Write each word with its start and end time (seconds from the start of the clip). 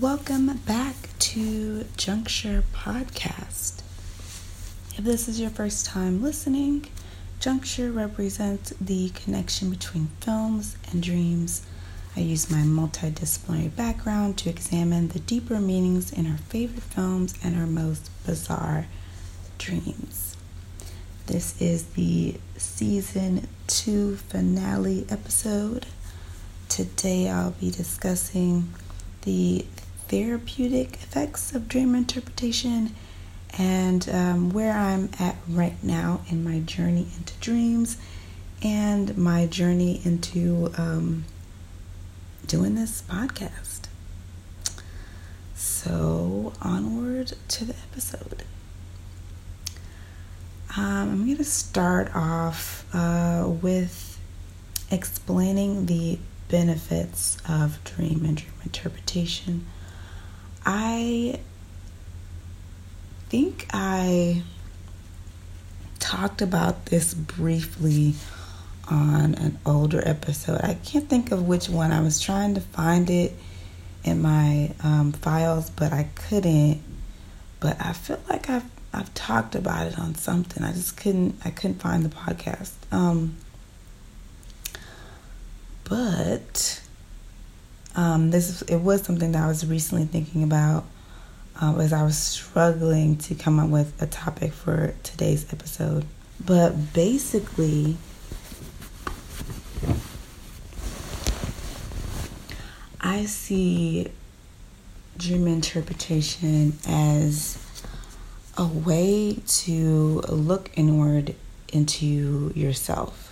Welcome 0.00 0.46
back 0.66 0.94
to 1.18 1.84
Juncture 1.98 2.64
Podcast. 2.72 3.82
If 4.96 5.04
this 5.04 5.28
is 5.28 5.38
your 5.38 5.50
first 5.50 5.84
time 5.84 6.22
listening, 6.22 6.86
Juncture 7.40 7.92
represents 7.92 8.70
the 8.80 9.10
connection 9.10 9.68
between 9.68 10.06
films 10.22 10.78
and 10.90 11.02
dreams. 11.02 11.66
I 12.16 12.20
use 12.20 12.50
my 12.50 12.62
multidisciplinary 12.62 13.76
background 13.76 14.38
to 14.38 14.48
examine 14.48 15.08
the 15.08 15.20
deeper 15.20 15.60
meanings 15.60 16.10
in 16.10 16.26
our 16.26 16.38
favorite 16.38 16.84
films 16.84 17.34
and 17.44 17.54
our 17.54 17.66
most 17.66 18.10
bizarre 18.24 18.86
dreams. 19.58 20.38
This 21.26 21.60
is 21.60 21.84
the 21.92 22.36
season 22.56 23.46
two 23.66 24.16
finale 24.16 25.04
episode. 25.10 25.84
Today 26.70 27.28
I'll 27.28 27.50
be 27.50 27.70
discussing 27.70 28.72
the 29.22 29.64
therapeutic 30.08 30.94
effects 30.94 31.54
of 31.54 31.68
dream 31.68 31.94
interpretation 31.94 32.94
and 33.58 34.08
um, 34.08 34.50
where 34.50 34.72
I'm 34.72 35.10
at 35.18 35.36
right 35.48 35.82
now 35.82 36.20
in 36.28 36.42
my 36.44 36.60
journey 36.60 37.06
into 37.16 37.34
dreams 37.40 37.96
and 38.62 39.16
my 39.16 39.46
journey 39.46 40.00
into 40.04 40.72
um, 40.76 41.24
doing 42.46 42.74
this 42.74 43.02
podcast. 43.02 43.86
So, 45.54 46.52
onward 46.62 47.34
to 47.48 47.64
the 47.64 47.74
episode. 47.90 48.44
Um, 50.76 51.10
I'm 51.10 51.24
going 51.24 51.36
to 51.36 51.44
start 51.44 52.14
off 52.14 52.86
uh, 52.94 53.46
with 53.46 54.18
explaining 54.90 55.86
the 55.86 56.18
benefits 56.52 57.38
of 57.48 57.82
dream 57.82 58.26
and 58.26 58.36
dream 58.36 58.52
interpretation. 58.62 59.66
I 60.66 61.40
think 63.30 63.66
I 63.72 64.42
talked 65.98 66.42
about 66.42 66.86
this 66.86 67.14
briefly 67.14 68.14
on 68.90 69.34
an 69.36 69.58
older 69.64 70.06
episode. 70.06 70.60
I 70.62 70.74
can't 70.74 71.08
think 71.08 71.32
of 71.32 71.48
which 71.48 71.70
one. 71.70 71.90
I 71.90 72.02
was 72.02 72.20
trying 72.20 72.54
to 72.54 72.60
find 72.60 73.08
it 73.08 73.32
in 74.04 74.20
my 74.20 74.74
um, 74.84 75.12
files, 75.12 75.70
but 75.70 75.90
I 75.94 76.08
couldn't. 76.14 76.82
But 77.60 77.80
I 77.80 77.94
feel 77.94 78.20
like 78.28 78.50
I've 78.50 78.70
I've 78.92 79.14
talked 79.14 79.54
about 79.54 79.86
it 79.86 79.98
on 79.98 80.16
something. 80.16 80.62
I 80.62 80.72
just 80.72 80.98
couldn't 80.98 81.40
I 81.46 81.50
couldn't 81.50 81.80
find 81.80 82.04
the 82.04 82.14
podcast. 82.14 82.72
Um, 82.90 83.38
but 85.92 86.80
um, 87.94 88.30
this 88.30 88.62
it 88.62 88.76
was 88.76 89.02
something 89.02 89.32
that 89.32 89.44
I 89.44 89.46
was 89.46 89.66
recently 89.66 90.06
thinking 90.06 90.42
about 90.42 90.86
uh, 91.60 91.76
as 91.76 91.92
I 91.92 92.02
was 92.02 92.16
struggling 92.16 93.18
to 93.18 93.34
come 93.34 93.58
up 93.58 93.68
with 93.68 94.00
a 94.00 94.06
topic 94.06 94.54
for 94.54 94.94
today's 95.02 95.52
episode. 95.52 96.06
But 96.42 96.94
basically, 96.94 97.98
I 102.98 103.26
see 103.26 104.08
dream 105.18 105.46
interpretation 105.46 106.78
as 106.88 107.58
a 108.56 108.66
way 108.66 109.42
to 109.46 110.22
look 110.26 110.70
inward 110.74 111.34
into 111.70 112.50
yourself 112.54 113.31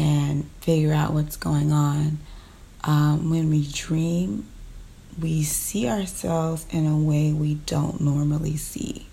and 0.00 0.48
figure 0.60 0.92
out 0.92 1.12
what's 1.12 1.36
going 1.36 1.72
on. 1.72 2.18
Um, 2.84 3.30
when 3.30 3.50
we 3.50 3.66
dream, 3.66 4.48
we 5.20 5.42
see 5.42 5.88
ourselves 5.88 6.66
in 6.70 6.86
a 6.86 6.96
way 6.96 7.32
we 7.32 7.54
don't 7.54 8.00
normally 8.00 8.56
see. 8.56 9.06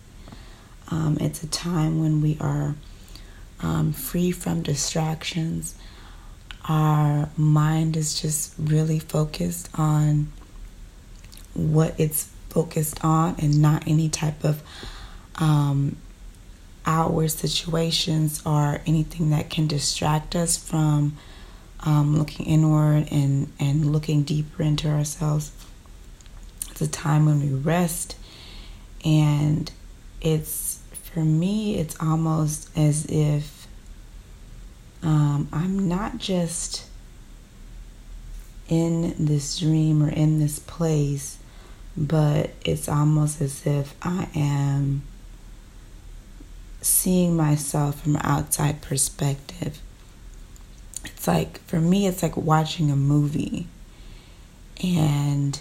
Um, 0.90 1.18
it's 1.20 1.44
a 1.44 1.48
time 1.48 2.00
when 2.00 2.22
we 2.22 2.38
are 2.40 2.76
um, 3.62 3.94
free 3.94 4.32
from 4.32 4.64
distractions. 4.64 5.76
Our 6.68 7.30
mind 7.38 7.96
is 7.96 8.20
just 8.20 8.54
really 8.58 9.00
focused 9.00 9.70
on 9.76 10.32
what 11.54 12.00
it's 12.00 12.30
focused 12.50 13.04
on 13.04 13.36
and 13.40 13.62
not 13.62 13.88
any 13.88 14.10
type 14.10 14.44
of 14.44 14.64
um, 15.36 15.98
outward 16.90 17.30
situations 17.30 18.42
or 18.48 18.82
anything 18.88 19.30
that 19.30 19.48
can 19.52 19.68
distract 19.68 20.36
us 20.36 20.58
from 20.58 21.16
um, 21.82 22.18
looking 22.18 22.48
inward 22.48 23.08
and, 23.12 23.52
and 23.60 23.92
looking 23.92 24.24
deeper 24.24 24.64
into 24.64 24.90
ourselves. 24.90 25.52
It's 26.72 26.82
a 26.82 26.88
time 26.88 27.28
when 27.28 27.42
we 27.42 27.54
rest, 27.54 28.18
and 29.06 29.72
it's 30.20 30.80
for 30.92 31.20
me, 31.20 31.78
it's 31.78 31.96
almost 32.02 32.76
as 32.76 33.06
if 33.06 33.68
um, 35.04 35.48
I'm 35.54 35.88
not 35.88 36.18
just 36.18 36.88
in 38.68 39.14
this 39.24 39.60
dream 39.60 40.02
or 40.04 40.10
in 40.10 40.40
this 40.40 40.58
place, 40.58 41.38
but 41.96 42.50
it's 42.66 42.90
almost 42.90 43.42
as 43.42 43.66
if 43.66 43.96
I 44.02 44.28
am 44.36 45.04
seeing 46.82 47.36
myself 47.36 48.02
from 48.02 48.16
outside 48.18 48.82
perspective. 48.82 49.80
It's 51.06 51.28
like, 51.28 51.60
for 51.66 51.80
me, 51.80 52.08
it's 52.08 52.24
like 52.24 52.38
watching 52.38 52.90
a 52.92 52.96
movie 52.96 53.68
and 54.84 55.60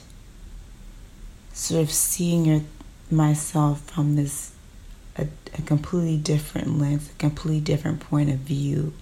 sort 1.53 1.83
of 1.83 1.91
seeing 1.91 2.45
your, 2.45 2.61
myself 3.11 3.81
from 3.91 4.17
this, 4.17 4.53
a, 5.17 5.27
a 5.59 5.63
completely 5.63 6.17
different 6.17 6.79
lens, 6.79 7.11
a 7.11 7.15
completely 7.15 7.61
different 7.61 8.01
point 8.01 8.31
of 8.31 8.39
view. 8.39 8.93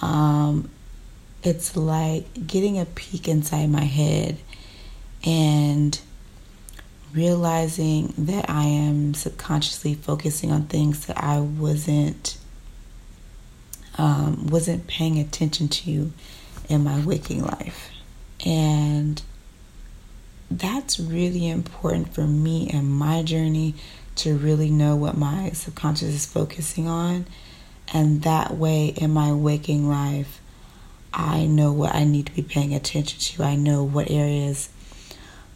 Um, 0.00 0.70
it's 1.42 1.76
like 1.76 2.46
getting 2.46 2.78
a 2.78 2.86
peek 2.86 3.28
inside 3.28 3.68
my 3.68 3.84
head 3.84 4.38
and 5.22 6.00
realizing 7.14 8.12
that 8.18 8.50
I 8.50 8.64
am 8.64 9.14
subconsciously 9.14 9.94
focusing 9.94 10.50
on 10.50 10.64
things 10.64 11.06
that 11.06 11.22
I 11.22 11.40
wasn't 11.40 12.36
um, 13.96 14.48
wasn't 14.48 14.88
paying 14.88 15.20
attention 15.20 15.68
to 15.68 16.10
in 16.68 16.82
my 16.82 17.04
waking 17.04 17.44
life, 17.44 17.90
and 18.44 19.22
that's 20.50 20.98
really 20.98 21.48
important 21.48 22.12
for 22.12 22.26
me 22.26 22.68
and 22.72 22.88
my 22.88 23.22
journey 23.22 23.74
to 24.16 24.36
really 24.36 24.70
know 24.70 24.96
what 24.96 25.16
my 25.16 25.50
subconscious 25.50 26.08
is 26.08 26.26
focusing 26.26 26.88
on, 26.88 27.26
and 27.92 28.22
that 28.22 28.56
way 28.56 28.86
in 28.86 29.12
my 29.12 29.32
waking 29.32 29.88
life. 29.88 30.40
I 31.16 31.46
know 31.46 31.72
what 31.72 31.94
I 31.94 32.02
need 32.02 32.26
to 32.26 32.32
be 32.32 32.42
paying 32.42 32.74
attention 32.74 33.20
to. 33.20 33.44
I 33.44 33.54
know 33.54 33.84
what 33.84 34.10
areas 34.10 34.68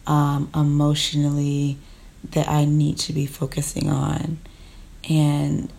um, 0.07 0.49
emotionally 0.55 1.77
that 2.31 2.49
I 2.49 2.65
need 2.65 2.97
to 2.99 3.13
be 3.13 3.25
focusing 3.25 3.89
on. 3.89 4.39
And 5.09 5.71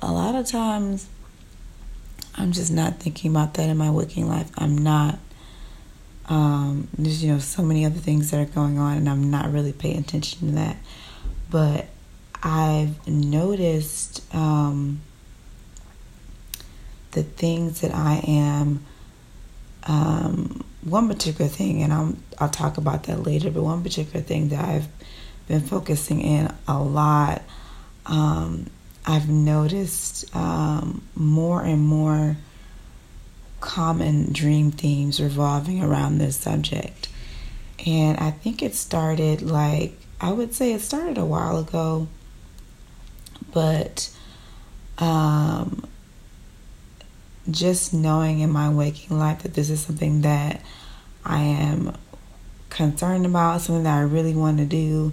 a 0.00 0.12
lot 0.12 0.34
of 0.34 0.46
times, 0.46 1.08
I'm 2.34 2.52
just 2.52 2.70
not 2.70 2.98
thinking 3.00 3.30
about 3.30 3.54
that 3.54 3.68
in 3.68 3.76
my 3.76 3.90
waking 3.90 4.28
life. 4.28 4.50
I'm 4.56 4.76
not. 4.76 5.18
Um, 6.28 6.88
there's 6.98 7.22
you 7.22 7.32
know 7.32 7.38
so 7.38 7.62
many 7.62 7.84
other 7.84 7.98
things 7.98 8.30
that 8.30 8.40
are 8.40 8.52
going 8.52 8.78
on, 8.78 8.96
and 8.96 9.08
I'm 9.08 9.30
not 9.30 9.52
really 9.52 9.72
paying 9.72 9.98
attention 9.98 10.48
to 10.48 10.54
that. 10.56 10.76
But 11.50 11.86
I've 12.42 13.06
noticed 13.06 14.22
um, 14.34 15.00
the 17.12 17.22
things 17.22 17.80
that 17.80 17.94
I 17.94 18.22
am 18.26 18.84
um, 19.84 20.64
one 20.86 21.08
particular 21.08 21.48
thing, 21.50 21.82
and 21.82 21.92
I'll 21.92 22.14
I'll 22.38 22.48
talk 22.48 22.78
about 22.78 23.04
that 23.04 23.24
later. 23.24 23.50
But 23.50 23.62
one 23.62 23.82
particular 23.82 24.20
thing 24.20 24.48
that 24.50 24.64
I've 24.64 24.88
been 25.48 25.60
focusing 25.60 26.20
in 26.20 26.52
a 26.68 26.82
lot, 26.82 27.42
um, 28.06 28.70
I've 29.04 29.28
noticed 29.28 30.34
um, 30.34 31.02
more 31.14 31.62
and 31.62 31.82
more 31.82 32.36
common 33.60 34.32
dream 34.32 34.70
themes 34.70 35.20
revolving 35.20 35.82
around 35.82 36.18
this 36.18 36.36
subject, 36.36 37.08
and 37.84 38.16
I 38.18 38.30
think 38.30 38.62
it 38.62 38.74
started 38.74 39.42
like 39.42 39.94
I 40.20 40.32
would 40.32 40.54
say 40.54 40.72
it 40.72 40.82
started 40.82 41.18
a 41.18 41.24
while 41.24 41.58
ago, 41.58 42.06
but 43.52 44.08
um, 44.98 45.88
just 47.50 47.94
knowing 47.94 48.40
in 48.40 48.50
my 48.50 48.68
waking 48.68 49.18
life 49.18 49.42
that 49.42 49.54
this 49.54 49.70
is 49.70 49.80
something 49.80 50.22
that 50.22 50.60
I 51.24 51.40
am 51.40 51.96
concerned 52.70 53.26
about, 53.26 53.60
something 53.60 53.84
that 53.84 53.98
I 53.98 54.02
really 54.02 54.34
want 54.34 54.58
to 54.58 54.64
do, 54.64 55.12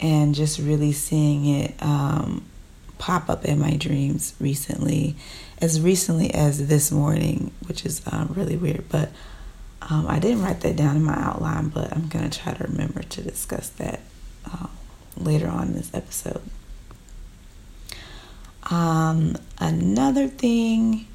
and 0.00 0.34
just 0.34 0.58
really 0.58 0.92
seeing 0.92 1.46
it 1.46 1.74
um, 1.80 2.44
pop 2.98 3.28
up 3.28 3.44
in 3.44 3.58
my 3.58 3.76
dreams 3.76 4.34
recently, 4.40 5.16
as 5.60 5.80
recently 5.80 6.32
as 6.34 6.66
this 6.68 6.90
morning, 6.92 7.52
which 7.66 7.86
is 7.86 8.02
um, 8.10 8.32
really 8.36 8.56
weird. 8.56 8.88
But 8.88 9.10
Um, 9.88 10.06
I 10.08 10.18
didn't 10.18 10.42
write 10.42 10.62
that 10.62 10.74
down 10.74 10.96
in 10.96 11.04
my 11.04 11.14
outline, 11.14 11.68
but 11.68 11.94
I'm 11.94 12.08
going 12.08 12.28
to 12.28 12.38
try 12.40 12.54
to 12.54 12.64
remember 12.64 13.04
to 13.04 13.22
discuss 13.22 13.68
that 13.78 14.00
uh, 14.44 14.66
later 15.16 15.46
on 15.46 15.68
in 15.68 15.74
this 15.74 15.94
episode. 15.94 16.42
Um, 18.68 19.36
another 19.58 20.26
thing, 20.26 21.06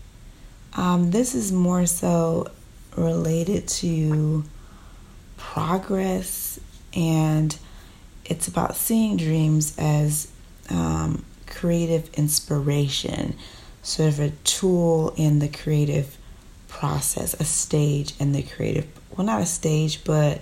um, 0.73 1.11
this 1.11 1.35
is 1.35 1.51
more 1.51 1.85
so 1.85 2.49
related 2.95 3.67
to 3.67 4.43
progress 5.37 6.59
and 6.93 7.57
it's 8.25 8.47
about 8.47 8.75
seeing 8.75 9.17
dreams 9.17 9.75
as 9.77 10.31
um, 10.69 11.25
creative 11.47 12.09
inspiration, 12.13 13.35
sort 13.81 14.09
of 14.09 14.19
a 14.19 14.29
tool 14.43 15.13
in 15.17 15.39
the 15.39 15.47
creative 15.47 16.17
process, 16.67 17.33
a 17.35 17.43
stage 17.43 18.13
in 18.19 18.31
the 18.31 18.43
creative 18.43 18.87
well 19.17 19.25
not 19.25 19.41
a 19.41 19.45
stage, 19.45 20.03
but 20.03 20.41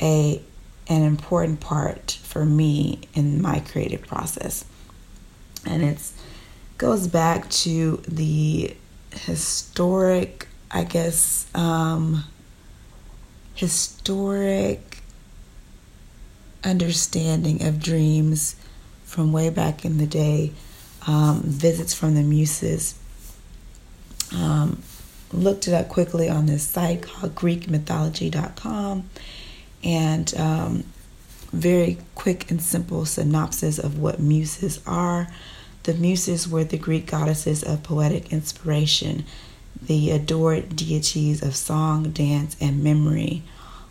a 0.00 0.40
an 0.88 1.02
important 1.02 1.58
part 1.58 2.18
for 2.22 2.44
me 2.44 3.00
in 3.14 3.42
my 3.42 3.60
creative 3.60 4.02
process. 4.06 4.64
And 5.64 5.82
it's 5.82 6.12
goes 6.78 7.08
back 7.08 7.48
to 7.50 7.96
the 8.06 8.76
historic, 9.18 10.48
I 10.70 10.84
guess, 10.84 11.46
um, 11.54 12.24
historic 13.54 15.02
understanding 16.64 17.62
of 17.62 17.80
dreams 17.80 18.56
from 19.04 19.32
way 19.32 19.50
back 19.50 19.84
in 19.84 19.98
the 19.98 20.06
day, 20.06 20.52
um, 21.06 21.42
visits 21.44 21.94
from 21.94 22.14
the 22.14 22.22
muses. 22.22 22.94
Um, 24.34 24.82
looked 25.32 25.68
it 25.68 25.74
up 25.74 25.88
quickly 25.88 26.28
on 26.28 26.46
this 26.46 26.66
site 26.66 27.02
called 27.02 27.34
GreekMythology.com 27.34 29.08
and 29.84 30.34
um, 30.36 30.84
very 31.52 31.98
quick 32.14 32.50
and 32.50 32.60
simple 32.60 33.04
synopsis 33.04 33.78
of 33.78 33.98
what 33.98 34.18
muses 34.18 34.80
are. 34.86 35.28
The 35.86 35.94
muses 35.94 36.48
were 36.48 36.64
the 36.64 36.78
Greek 36.78 37.06
goddesses 37.06 37.62
of 37.62 37.84
poetic 37.84 38.32
inspiration, 38.32 39.24
the 39.80 40.10
adored 40.10 40.74
deities 40.74 41.44
of 41.44 41.54
song, 41.54 42.10
dance, 42.10 42.56
and 42.60 42.82
memory 42.82 43.44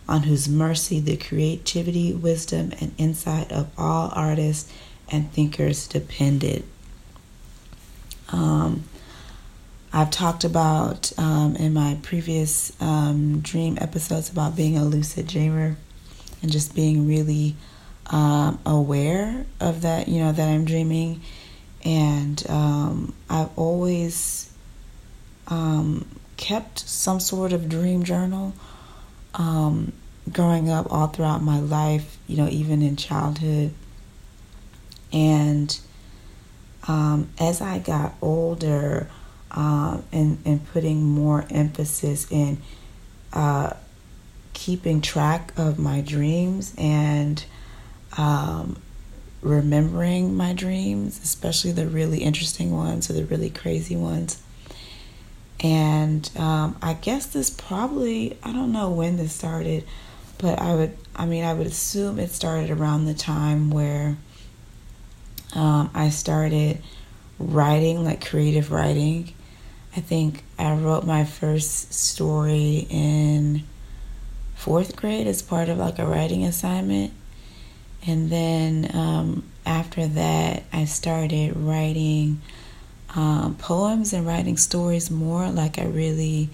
on 0.06 0.24
whose 0.24 0.46
mercy 0.46 1.00
the 1.00 1.16
creativity, 1.16 2.12
wisdom, 2.12 2.72
and 2.82 2.92
insight 2.98 3.50
of 3.50 3.70
all 3.78 4.12
artists 4.14 4.70
and 5.08 5.32
thinkers 5.32 5.88
depended. 5.88 6.64
Um, 8.28 8.84
I've 9.90 10.10
talked 10.10 10.44
about 10.44 11.18
um, 11.18 11.56
in 11.56 11.72
my 11.72 11.96
previous 12.02 12.78
um, 12.78 13.40
dream 13.40 13.78
episodes 13.80 14.28
about 14.28 14.54
being 14.54 14.76
a 14.76 14.84
lucid 14.84 15.28
dreamer 15.28 15.78
and 16.42 16.52
just 16.52 16.74
being 16.74 17.08
really 17.08 17.56
um, 18.08 18.58
aware 18.66 19.46
of 19.60 19.80
that, 19.80 20.08
you 20.08 20.20
know, 20.20 20.32
that 20.32 20.46
I'm 20.46 20.66
dreaming. 20.66 21.22
And 21.86 22.44
um, 22.50 23.14
I've 23.30 23.56
always 23.56 24.52
um, 25.46 26.04
kept 26.36 26.80
some 26.80 27.20
sort 27.20 27.52
of 27.52 27.68
dream 27.68 28.02
journal 28.02 28.54
um, 29.34 29.92
growing 30.32 30.68
up 30.68 30.92
all 30.92 31.06
throughout 31.06 31.42
my 31.42 31.60
life, 31.60 32.18
you 32.26 32.36
know, 32.36 32.48
even 32.48 32.82
in 32.82 32.96
childhood. 32.96 33.72
And 35.12 35.78
um, 36.88 37.28
as 37.38 37.60
I 37.60 37.78
got 37.78 38.14
older 38.20 39.08
um, 39.52 40.02
and, 40.10 40.38
and 40.44 40.66
putting 40.72 41.04
more 41.04 41.46
emphasis 41.50 42.26
in 42.32 42.58
uh, 43.32 43.74
keeping 44.54 45.00
track 45.00 45.52
of 45.56 45.78
my 45.78 46.00
dreams 46.00 46.74
and 46.76 47.44
um, 48.18 48.82
remembering 49.42 50.34
my 50.34 50.52
dreams, 50.52 51.20
especially 51.22 51.72
the 51.72 51.86
really 51.86 52.18
interesting 52.18 52.72
ones 52.72 53.10
or 53.10 53.12
the 53.12 53.24
really 53.24 53.50
crazy 53.50 53.96
ones, 53.96 54.42
and 55.60 56.30
um, 56.36 56.76
I 56.82 56.94
guess 56.94 57.26
this 57.26 57.48
probably, 57.48 58.36
I 58.42 58.52
don't 58.52 58.72
know 58.72 58.90
when 58.90 59.16
this 59.16 59.32
started, 59.32 59.84
but 60.38 60.60
I 60.60 60.74
would, 60.74 60.96
I 61.14 61.24
mean, 61.24 61.44
I 61.44 61.54
would 61.54 61.66
assume 61.66 62.18
it 62.18 62.30
started 62.30 62.70
around 62.70 63.06
the 63.06 63.14
time 63.14 63.70
where 63.70 64.18
um, 65.54 65.90
I 65.94 66.10
started 66.10 66.82
writing, 67.38 68.04
like 68.04 68.26
creative 68.26 68.70
writing. 68.70 69.32
I 69.96 70.00
think 70.00 70.44
I 70.58 70.74
wrote 70.74 71.06
my 71.06 71.24
first 71.24 71.94
story 71.94 72.86
in 72.90 73.62
fourth 74.54 74.94
grade 74.94 75.26
as 75.26 75.40
part 75.40 75.70
of 75.70 75.78
like 75.78 75.98
a 75.98 76.06
writing 76.06 76.44
assignment. 76.44 77.12
And 78.06 78.30
then 78.30 78.90
um, 78.94 79.44
after 79.64 80.06
that, 80.06 80.62
I 80.72 80.84
started 80.84 81.56
writing 81.56 82.40
um, 83.14 83.56
poems 83.56 84.12
and 84.12 84.26
writing 84.26 84.56
stories 84.56 85.10
more. 85.10 85.48
Like 85.50 85.78
I 85.78 85.86
really, 85.86 86.50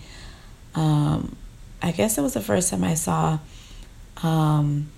um, 0.75 1.37
I 1.83 1.93
guess 1.93 2.17
it 2.17 2.23
was 2.23 2.35
the 2.35 2.41
first 2.41 2.71
time 2.71 2.85
I 2.85 2.95
saw 2.95 3.39
um, 4.23 4.91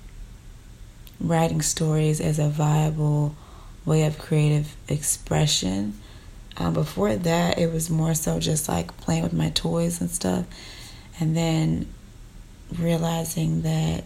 writing 1.20 1.62
stories 1.62 2.20
as 2.20 2.38
a 2.38 2.48
viable 2.48 3.34
way 3.84 4.04
of 4.04 4.18
creative 4.18 4.76
expression. 4.88 5.98
Um, 6.56 6.72
before 6.72 7.16
that, 7.16 7.58
it 7.58 7.72
was 7.72 7.90
more 7.90 8.14
so 8.14 8.38
just 8.38 8.68
like 8.68 8.96
playing 8.98 9.24
with 9.24 9.32
my 9.32 9.50
toys 9.50 10.00
and 10.00 10.10
stuff. 10.10 10.46
And 11.18 11.36
then 11.36 11.88
realizing 12.78 13.62
that 13.62 14.04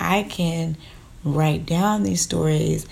I 0.00 0.22
can 0.22 0.76
write 1.24 1.66
down 1.66 2.02
these 2.02 2.20
stories 2.20 2.86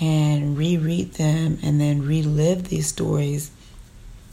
and 0.00 0.56
reread 0.56 1.14
them 1.14 1.58
and 1.62 1.80
then 1.80 2.06
relive 2.06 2.68
these 2.68 2.86
stories 2.86 3.50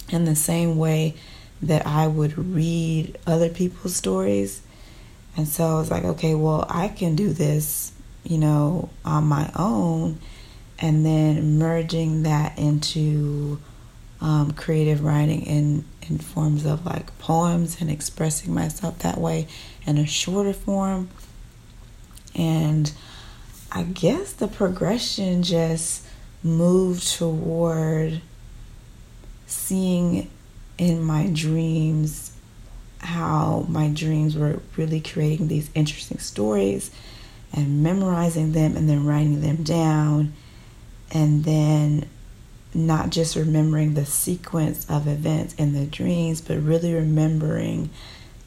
in 0.10 0.26
the 0.26 0.36
same 0.36 0.78
way 0.78 1.16
that 1.62 1.86
I 1.86 2.08
would 2.08 2.38
read 2.38 3.18
other 3.26 3.50
people's 3.50 3.96
stories. 3.96 4.62
And 5.36 5.48
so 5.48 5.66
I 5.66 5.74
was 5.80 5.92
like, 5.92 6.04
okay, 6.04 6.36
well, 6.36 6.66
I 6.70 6.88
can 6.88 7.16
do 7.16 7.34
this, 7.34 7.92
you 8.24 8.38
know, 8.38 8.90
on 9.04 9.26
my 9.26 9.52
own. 9.56 10.20
And 10.80 11.06
then 11.06 11.58
merging 11.58 12.24
that 12.24 12.58
into 12.58 13.60
um, 14.22 14.52
creative 14.52 15.04
writing 15.04 15.42
in, 15.46 15.86
in 16.04 16.20
forms 16.20 16.66
of 16.66 16.86
like 16.86 17.18
poems 17.20 17.82
and 17.82 17.90
expressing 17.90 18.54
myself 18.54 19.00
that 19.00 19.18
way 19.18 19.48
in 19.86 19.98
a 19.98 20.06
shorter 20.06 20.54
form. 20.54 21.10
And 22.36 22.92
I 23.72 23.84
guess 23.84 24.32
the 24.34 24.48
progression 24.48 25.44
just 25.44 26.06
moved 26.42 27.08
toward 27.16 28.22
seeing 29.46 30.30
in 30.78 31.04
my 31.04 31.28
dreams 31.28 32.32
how 33.00 33.66
my 33.68 33.90
dreams 33.90 34.36
were 34.36 34.60
really 34.76 35.02
creating 35.02 35.48
these 35.48 35.70
interesting 35.76 36.20
stories 36.20 36.92
and 37.54 37.84
memorizing 37.84 38.54
them 38.54 38.76
and 38.76 38.90
then 38.90 39.06
writing 39.06 39.42
them 39.42 39.64
down 39.64 40.34
and 41.12 41.44
then 41.44 42.08
not 42.74 43.10
just 43.10 43.36
remembering 43.36 43.94
the 43.94 44.06
sequence 44.06 44.86
of 44.90 45.08
events 45.08 45.54
in 45.56 45.74
the 45.74 45.86
dreams 45.86 46.42
but 46.42 46.58
really 46.58 46.94
remembering 46.94 47.90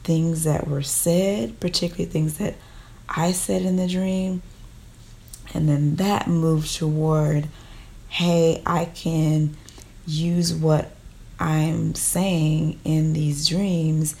things 0.03 0.43
that 0.43 0.67
were 0.67 0.81
said 0.81 1.59
particularly 1.59 2.05
things 2.05 2.37
that 2.37 2.55
I 3.09 3.31
said 3.31 3.63
in 3.63 3.75
the 3.75 3.87
dream 3.87 4.41
and 5.53 5.67
then 5.67 5.95
that 5.97 6.27
moved 6.27 6.75
toward, 6.75 7.47
hey, 8.09 8.61
I 8.65 8.85
can 8.85 9.55
use 10.05 10.53
what 10.53 10.91
I'm 11.39 11.95
saying 11.95 12.79
in 12.83 13.13
these 13.13 13.47
dreams 13.47 14.15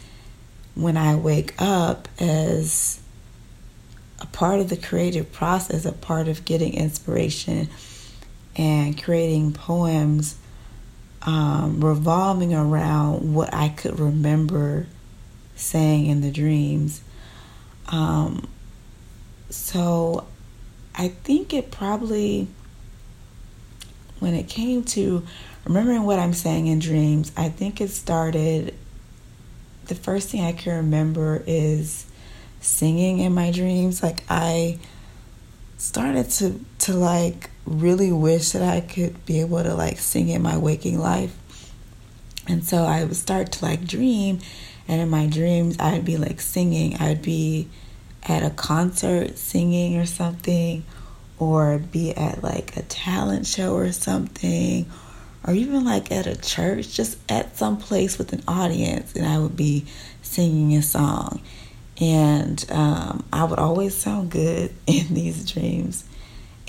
when 0.75 0.97
I 0.97 1.15
wake 1.15 1.53
up 1.59 2.07
as 2.19 2.99
a 4.19 4.25
part 4.27 4.59
of 4.59 4.69
the 4.69 4.77
creative 4.77 5.31
process, 5.31 5.85
a 5.85 5.91
part 5.91 6.27
of 6.27 6.45
getting 6.45 6.73
inspiration 6.73 7.69
and 8.55 9.01
creating 9.01 9.53
poems 9.53 10.37
um, 11.23 11.83
revolving 11.83 12.53
around 12.53 13.33
what 13.33 13.53
I 13.53 13.69
could 13.69 13.99
remember 13.99 14.87
saying 15.55 16.07
in 16.07 16.21
the 16.21 16.31
dreams. 16.31 17.01
Um, 17.89 18.47
so 19.49 20.25
I 20.95 21.09
think 21.09 21.53
it 21.53 21.71
probably, 21.71 22.47
when 24.19 24.33
it 24.33 24.47
came 24.47 24.83
to 24.85 25.25
remembering 25.65 26.03
what 26.03 26.19
I'm 26.19 26.33
saying 26.33 26.67
in 26.67 26.79
dreams, 26.79 27.31
I 27.37 27.49
think 27.49 27.81
it 27.81 27.89
started. 27.89 28.75
The 29.85 29.95
first 29.95 30.29
thing 30.29 30.43
I 30.43 30.53
can 30.53 30.77
remember 30.77 31.43
is 31.47 32.05
singing 32.59 33.19
in 33.19 33.33
my 33.33 33.51
dreams. 33.51 34.03
Like 34.03 34.23
I 34.29 34.79
started 35.77 36.29
to 36.29 36.59
to 36.79 36.93
like 36.93 37.49
really 37.65 38.11
wish 38.11 38.51
that 38.51 38.61
I 38.61 38.81
could 38.81 39.25
be 39.25 39.41
able 39.41 39.63
to 39.63 39.73
like 39.73 39.97
sing 39.97 40.29
in 40.29 40.41
my 40.41 40.57
waking 40.57 40.99
life. 40.99 41.35
And 42.47 42.63
so 42.63 42.83
I 42.83 43.03
would 43.03 43.15
start 43.15 43.51
to 43.53 43.65
like 43.65 43.85
dream 43.85 44.39
And 44.87 45.01
in 45.01 45.09
my 45.09 45.27
dreams, 45.27 45.77
I'd 45.79 46.05
be 46.05 46.17
like 46.17 46.41
singing. 46.41 46.97
I'd 46.97 47.21
be 47.21 47.69
at 48.23 48.43
a 48.43 48.49
concert 48.49 49.37
singing 49.37 49.97
or 49.97 50.05
something, 50.05 50.83
or 51.39 51.79
be 51.79 52.15
at 52.15 52.43
like 52.43 52.77
a 52.77 52.83
talent 52.83 53.47
show 53.47 53.73
or 53.73 53.91
something, 53.91 54.85
or 55.45 55.53
even 55.53 55.83
like 55.83 56.11
at 56.11 56.27
a 56.27 56.35
church, 56.39 56.93
just 56.93 57.17
at 57.29 57.57
some 57.57 57.77
place 57.77 58.17
with 58.17 58.31
an 58.33 58.43
audience, 58.47 59.15
and 59.15 59.25
I 59.25 59.39
would 59.39 59.55
be 59.55 59.85
singing 60.21 60.77
a 60.77 60.81
song. 60.81 61.41
And 61.99 62.63
um, 62.71 63.23
I 63.31 63.43
would 63.43 63.59
always 63.59 63.95
sound 63.95 64.31
good 64.31 64.73
in 64.87 65.13
these 65.13 65.51
dreams. 65.51 66.05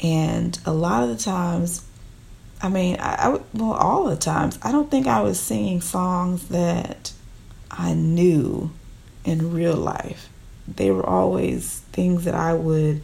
And 0.03 0.59
a 0.67 0.73
lot 0.73 1.05
of 1.05 1.11
the 1.11 1.23
times, 1.23 1.87
I 2.61 2.69
mean, 2.69 2.97
I, 2.99 3.15
I 3.15 3.41
well, 3.53 3.73
all 3.73 4.05
the 4.05 4.17
times, 4.17 4.59
I 4.63 4.73
don't 4.73 4.91
think 4.91 5.07
I 5.07 5.21
was 5.21 5.39
singing 5.39 5.81
songs 5.81 6.49
that 6.49 7.13
I 7.71 7.95
knew 7.95 8.71
in 9.25 9.53
real 9.53 9.77
life. 9.77 10.29
They 10.77 10.91
were 10.91 11.05
always 11.05 11.81
things 11.93 12.25
that 12.25 12.35
I 12.35 12.55
would 12.55 13.03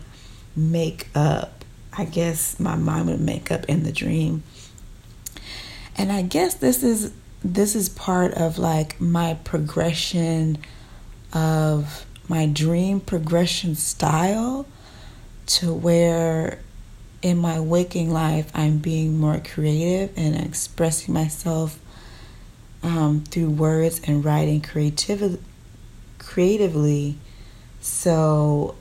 make 0.57 1.09
up. 1.15 1.65
I 1.93 2.05
guess 2.05 2.59
my 2.61 2.77
mind 2.77 3.09
would 3.09 3.21
make 3.21 3.51
up 3.51 3.65
in 3.65 3.83
the 3.83 3.93
dream. 3.93 4.43
And 5.97 6.13
I 6.13 6.23
guess 6.23 6.55
this 6.55 6.83
is 6.83 7.13
this 7.43 7.77
is 7.77 7.89
part 7.89 8.35
of 8.35 8.59
like 8.59 9.01
my 9.01 9.35
progression 9.45 10.59
of 11.33 12.05
my 12.29 12.47
dream 12.47 13.01
progression 13.01 13.75
style 13.75 14.67
to 15.47 15.73
where 15.73 16.59
in 17.23 17.39
my 17.39 17.59
waking 17.59 18.13
life 18.13 18.51
I'm 18.55 18.79
being 18.79 19.19
more 19.19 19.41
creative 19.41 20.13
and 20.17 20.37
expressing 20.37 21.15
myself 21.15 21.79
um, 22.83 23.25
through 23.25 23.51
words 23.51 24.01
and 24.05 24.25
writing 24.25 24.61
creativ- 24.61 25.41
creatively 26.19 27.19
so 27.81 28.75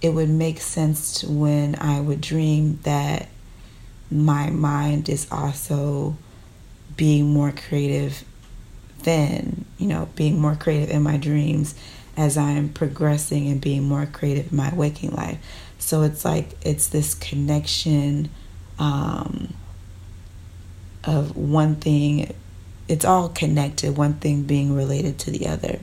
it 0.00 0.10
would 0.10 0.30
make 0.30 0.60
sense 0.60 1.24
when 1.24 1.76
I 1.76 2.00
would 2.00 2.20
dream 2.20 2.78
that 2.82 3.28
my 4.10 4.50
mind 4.50 5.08
is 5.08 5.26
also 5.30 6.16
being 6.96 7.28
more 7.28 7.52
creative 7.52 8.24
then, 9.06 9.64
you 9.78 9.86
know, 9.86 10.08
being 10.16 10.38
more 10.38 10.56
creative 10.56 10.90
in 10.90 11.02
my 11.02 11.16
dreams 11.16 11.74
as 12.16 12.36
I'm 12.36 12.68
progressing 12.70 13.48
and 13.48 13.60
being 13.60 13.84
more 13.84 14.06
creative 14.06 14.50
in 14.50 14.56
my 14.56 14.74
waking 14.74 15.12
life. 15.12 15.38
So 15.78 16.02
it's 16.02 16.24
like 16.24 16.50
it's 16.62 16.88
this 16.88 17.14
connection 17.14 18.30
um, 18.78 19.54
of 21.04 21.36
one 21.36 21.76
thing, 21.76 22.34
it's 22.88 23.04
all 23.04 23.28
connected, 23.28 23.96
one 23.96 24.14
thing 24.14 24.42
being 24.42 24.74
related 24.74 25.18
to 25.20 25.30
the 25.30 25.46
other. 25.46 25.78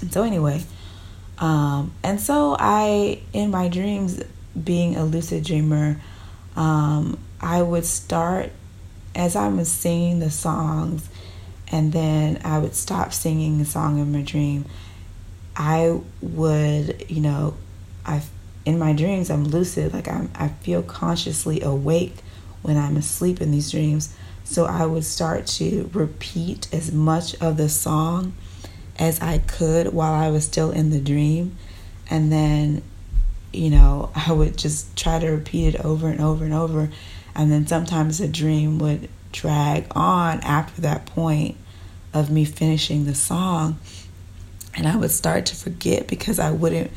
And 0.00 0.12
so, 0.12 0.22
anyway, 0.22 0.64
um, 1.40 1.92
and 2.02 2.20
so 2.20 2.56
I, 2.58 3.20
in 3.32 3.50
my 3.50 3.68
dreams, 3.68 4.22
being 4.62 4.96
a 4.96 5.04
lucid 5.04 5.44
dreamer, 5.44 6.00
um, 6.56 7.18
I 7.40 7.62
would 7.62 7.84
start 7.84 8.50
as 9.14 9.36
I 9.36 9.48
was 9.48 9.70
singing 9.70 10.18
the 10.18 10.30
songs, 10.30 11.08
and 11.70 11.92
then 11.92 12.40
I 12.44 12.58
would 12.58 12.74
stop 12.74 13.12
singing 13.12 13.58
the 13.58 13.64
song 13.64 13.98
in 13.98 14.12
my 14.12 14.22
dream. 14.22 14.64
I 15.56 16.00
would, 16.20 17.10
you 17.10 17.20
know, 17.20 17.54
I 18.04 18.22
in 18.64 18.78
my 18.78 18.92
dreams 18.92 19.30
I'm 19.30 19.44
lucid, 19.44 19.92
like 19.92 20.08
I'm 20.08 20.30
I 20.34 20.48
feel 20.48 20.82
consciously 20.82 21.60
awake 21.60 22.16
when 22.62 22.76
I'm 22.76 22.96
asleep 22.96 23.40
in 23.40 23.50
these 23.50 23.70
dreams. 23.70 24.14
So 24.44 24.64
I 24.64 24.86
would 24.86 25.04
start 25.04 25.46
to 25.58 25.90
repeat 25.92 26.68
as 26.72 26.90
much 26.90 27.34
of 27.40 27.56
the 27.56 27.68
song 27.68 28.34
as 28.98 29.20
I 29.20 29.38
could 29.38 29.92
while 29.92 30.12
I 30.12 30.30
was 30.30 30.44
still 30.44 30.70
in 30.70 30.90
the 30.90 31.00
dream. 31.00 31.56
And 32.10 32.32
then, 32.32 32.82
you 33.52 33.70
know, 33.70 34.10
I 34.14 34.32
would 34.32 34.56
just 34.56 34.96
try 34.96 35.18
to 35.18 35.28
repeat 35.30 35.74
it 35.74 35.84
over 35.84 36.08
and 36.08 36.20
over 36.20 36.44
and 36.44 36.54
over. 36.54 36.90
And 37.34 37.52
then 37.52 37.66
sometimes 37.66 38.18
the 38.18 38.28
dream 38.28 38.78
would 38.78 39.08
drag 39.30 39.86
on 39.94 40.40
after 40.40 40.80
that 40.82 41.06
point 41.06 41.56
of 42.12 42.30
me 42.30 42.44
finishing 42.44 43.04
the 43.04 43.14
song. 43.14 43.78
And 44.74 44.86
I 44.86 44.96
would 44.96 45.10
start 45.10 45.46
to 45.46 45.56
forget 45.56 46.06
because 46.06 46.38
I 46.38 46.50
wouldn't 46.50 46.90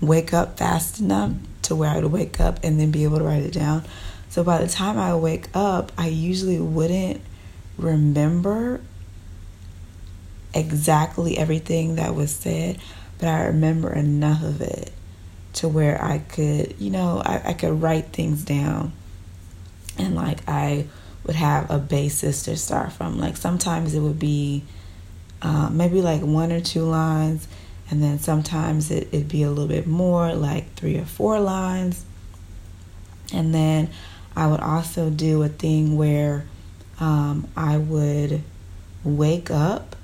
wake 0.00 0.32
up 0.32 0.58
fast 0.58 1.00
enough 1.00 1.32
to 1.62 1.74
where 1.74 1.90
I 1.90 1.96
would 1.96 2.12
wake 2.12 2.40
up 2.40 2.60
and 2.62 2.78
then 2.78 2.90
be 2.90 3.04
able 3.04 3.18
to 3.18 3.24
write 3.24 3.42
it 3.42 3.52
down. 3.52 3.84
So 4.28 4.44
by 4.44 4.58
the 4.58 4.68
time 4.68 4.98
I 4.98 5.14
wake 5.16 5.48
up, 5.54 5.90
I 5.96 6.08
usually 6.08 6.60
wouldn't 6.60 7.20
remember 7.76 8.80
exactly 10.54 11.38
everything 11.38 11.96
that 11.96 12.14
was 12.14 12.34
said, 12.34 12.78
but 13.18 13.28
I 13.28 13.46
remember 13.46 13.92
enough 13.92 14.42
of 14.42 14.60
it 14.60 14.92
to 15.54 15.68
where 15.68 16.02
I 16.02 16.18
could, 16.18 16.76
you 16.78 16.90
know, 16.90 17.22
I, 17.24 17.42
I 17.46 17.52
could 17.52 17.82
write 17.82 18.06
things 18.06 18.44
down 18.44 18.92
and 19.98 20.14
like 20.14 20.38
I 20.48 20.86
would 21.24 21.36
have 21.36 21.70
a 21.70 21.78
basis 21.78 22.44
to 22.44 22.56
start 22.56 22.92
from. 22.92 23.18
Like 23.18 23.36
sometimes 23.36 23.94
it 23.94 24.00
would 24.00 24.18
be 24.18 24.64
uh, 25.42 25.68
maybe 25.70 26.00
like 26.00 26.22
one 26.22 26.52
or 26.52 26.60
two 26.60 26.82
lines, 26.82 27.46
and 27.90 28.02
then 28.02 28.18
sometimes 28.18 28.90
it, 28.90 29.08
it'd 29.12 29.28
be 29.28 29.42
a 29.42 29.48
little 29.48 29.68
bit 29.68 29.86
more, 29.86 30.34
like 30.34 30.74
three 30.74 30.96
or 30.98 31.04
four 31.04 31.40
lines. 31.40 32.04
And 33.32 33.54
then 33.54 33.90
I 34.34 34.46
would 34.46 34.60
also 34.60 35.10
do 35.10 35.42
a 35.42 35.48
thing 35.48 35.96
where 35.96 36.46
um, 36.98 37.48
I 37.56 37.76
would 37.76 38.42
wake 39.04 39.50
up, 39.50 39.96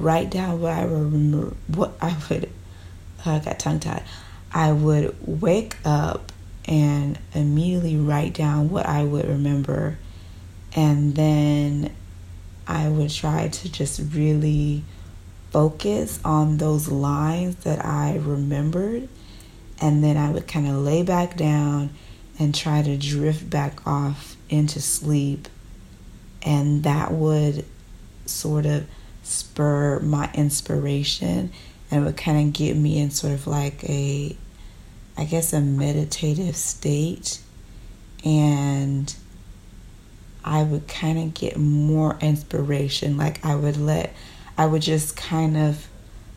write 0.00 0.30
down 0.30 0.60
what 0.60 0.72
I 0.72 0.84
remember, 0.84 1.54
what 1.68 1.92
I 2.00 2.16
would, 2.28 2.50
I 3.26 3.38
got 3.38 3.58
tongue 3.58 3.80
tied. 3.80 4.04
I 4.52 4.72
would 4.72 5.16
wake 5.26 5.76
up 5.84 6.32
and 6.64 7.18
immediately 7.34 7.96
write 7.96 8.34
down 8.34 8.70
what 8.70 8.86
I 8.86 9.04
would 9.04 9.26
remember 9.26 9.98
and 10.74 11.14
then 11.14 11.92
I 12.66 12.88
would 12.88 13.10
try 13.10 13.48
to 13.48 13.72
just 13.72 14.00
really 14.14 14.84
focus 15.50 16.20
on 16.24 16.58
those 16.58 16.88
lines 16.88 17.56
that 17.64 17.84
I 17.84 18.16
remembered. 18.16 19.08
And 19.80 20.04
then 20.04 20.16
I 20.16 20.30
would 20.30 20.46
kind 20.46 20.68
of 20.68 20.76
lay 20.76 21.02
back 21.02 21.36
down 21.36 21.90
and 22.38 22.54
try 22.54 22.82
to 22.82 22.96
drift 22.96 23.50
back 23.50 23.86
off 23.86 24.36
into 24.48 24.80
sleep. 24.80 25.48
And 26.42 26.84
that 26.84 27.12
would 27.12 27.64
sort 28.26 28.66
of 28.66 28.86
spur 29.30 30.00
my 30.00 30.30
inspiration 30.34 31.52
and 31.90 32.04
would 32.04 32.16
kind 32.16 32.46
of 32.46 32.52
get 32.52 32.76
me 32.76 32.98
in 32.98 33.10
sort 33.10 33.32
of 33.32 33.46
like 33.46 33.82
a, 33.88 34.36
I 35.16 35.24
guess, 35.24 35.52
a 35.52 35.60
meditative 35.60 36.56
state. 36.56 37.40
And 38.24 39.14
I 40.44 40.62
would 40.62 40.88
kind 40.88 41.18
of 41.18 41.34
get 41.34 41.56
more 41.56 42.16
inspiration. 42.20 43.16
Like 43.16 43.44
I 43.44 43.54
would 43.54 43.76
let, 43.76 44.14
I 44.56 44.66
would 44.66 44.82
just 44.82 45.16
kind 45.16 45.56
of 45.56 45.88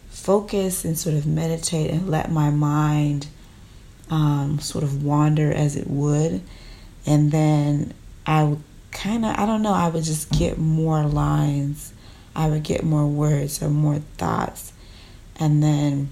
focus 0.09 0.85
and 0.85 0.97
sort 0.97 1.15
of 1.15 1.25
meditate 1.25 1.91
and 1.91 2.09
let 2.09 2.31
my 2.31 2.50
mind 2.50 3.27
um, 4.09 4.59
sort 4.59 4.83
of 4.83 5.03
wander 5.03 5.51
as 5.51 5.75
it 5.75 5.88
would. 5.88 6.41
And 7.05 7.31
then 7.31 7.93
I 8.25 8.43
would 8.43 8.63
kind 8.91 9.25
of, 9.25 9.38
I 9.38 9.45
don't 9.45 9.62
know, 9.62 9.73
I 9.73 9.89
would 9.89 10.03
just 10.03 10.31
get 10.31 10.57
more 10.57 11.03
lines. 11.03 11.93
I 12.35 12.49
would 12.49 12.63
get 12.63 12.83
more 12.83 13.07
words 13.07 13.61
or 13.61 13.69
more 13.69 13.99
thoughts. 14.17 14.73
And 15.39 15.61
then 15.61 16.09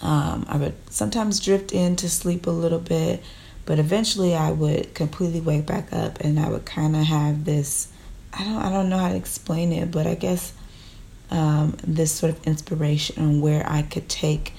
um, 0.00 0.46
I 0.48 0.56
would 0.56 0.74
sometimes 0.90 1.40
drift 1.40 1.72
into 1.72 2.08
sleep 2.08 2.46
a 2.46 2.50
little 2.50 2.78
bit 2.78 3.22
but 3.64 3.78
eventually 3.78 4.34
I 4.34 4.50
would 4.50 4.94
completely 4.94 5.40
wake 5.40 5.66
back 5.66 5.92
up 5.92 6.20
and 6.20 6.38
I 6.38 6.48
would 6.48 6.64
kind 6.64 6.96
of 6.96 7.02
have 7.04 7.44
this 7.44 7.88
I 8.32 8.44
don't 8.44 8.62
I 8.62 8.70
don't 8.70 8.88
know 8.88 8.98
how 8.98 9.10
to 9.10 9.16
explain 9.16 9.72
it, 9.72 9.90
but 9.90 10.06
I 10.06 10.14
guess 10.14 10.54
um, 11.30 11.76
this 11.84 12.12
sort 12.12 12.32
of 12.32 12.46
inspiration 12.46 13.22
on 13.22 13.40
where 13.40 13.64
I 13.68 13.82
could 13.82 14.08
take 14.08 14.54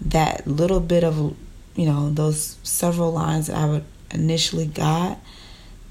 that 0.00 0.46
little 0.46 0.80
bit 0.80 1.02
of 1.02 1.36
you 1.74 1.86
know 1.86 2.10
those 2.10 2.56
several 2.62 3.12
lines 3.12 3.48
that 3.48 3.56
I 3.56 3.66
would 3.66 3.84
initially 4.12 4.66
got 4.66 5.18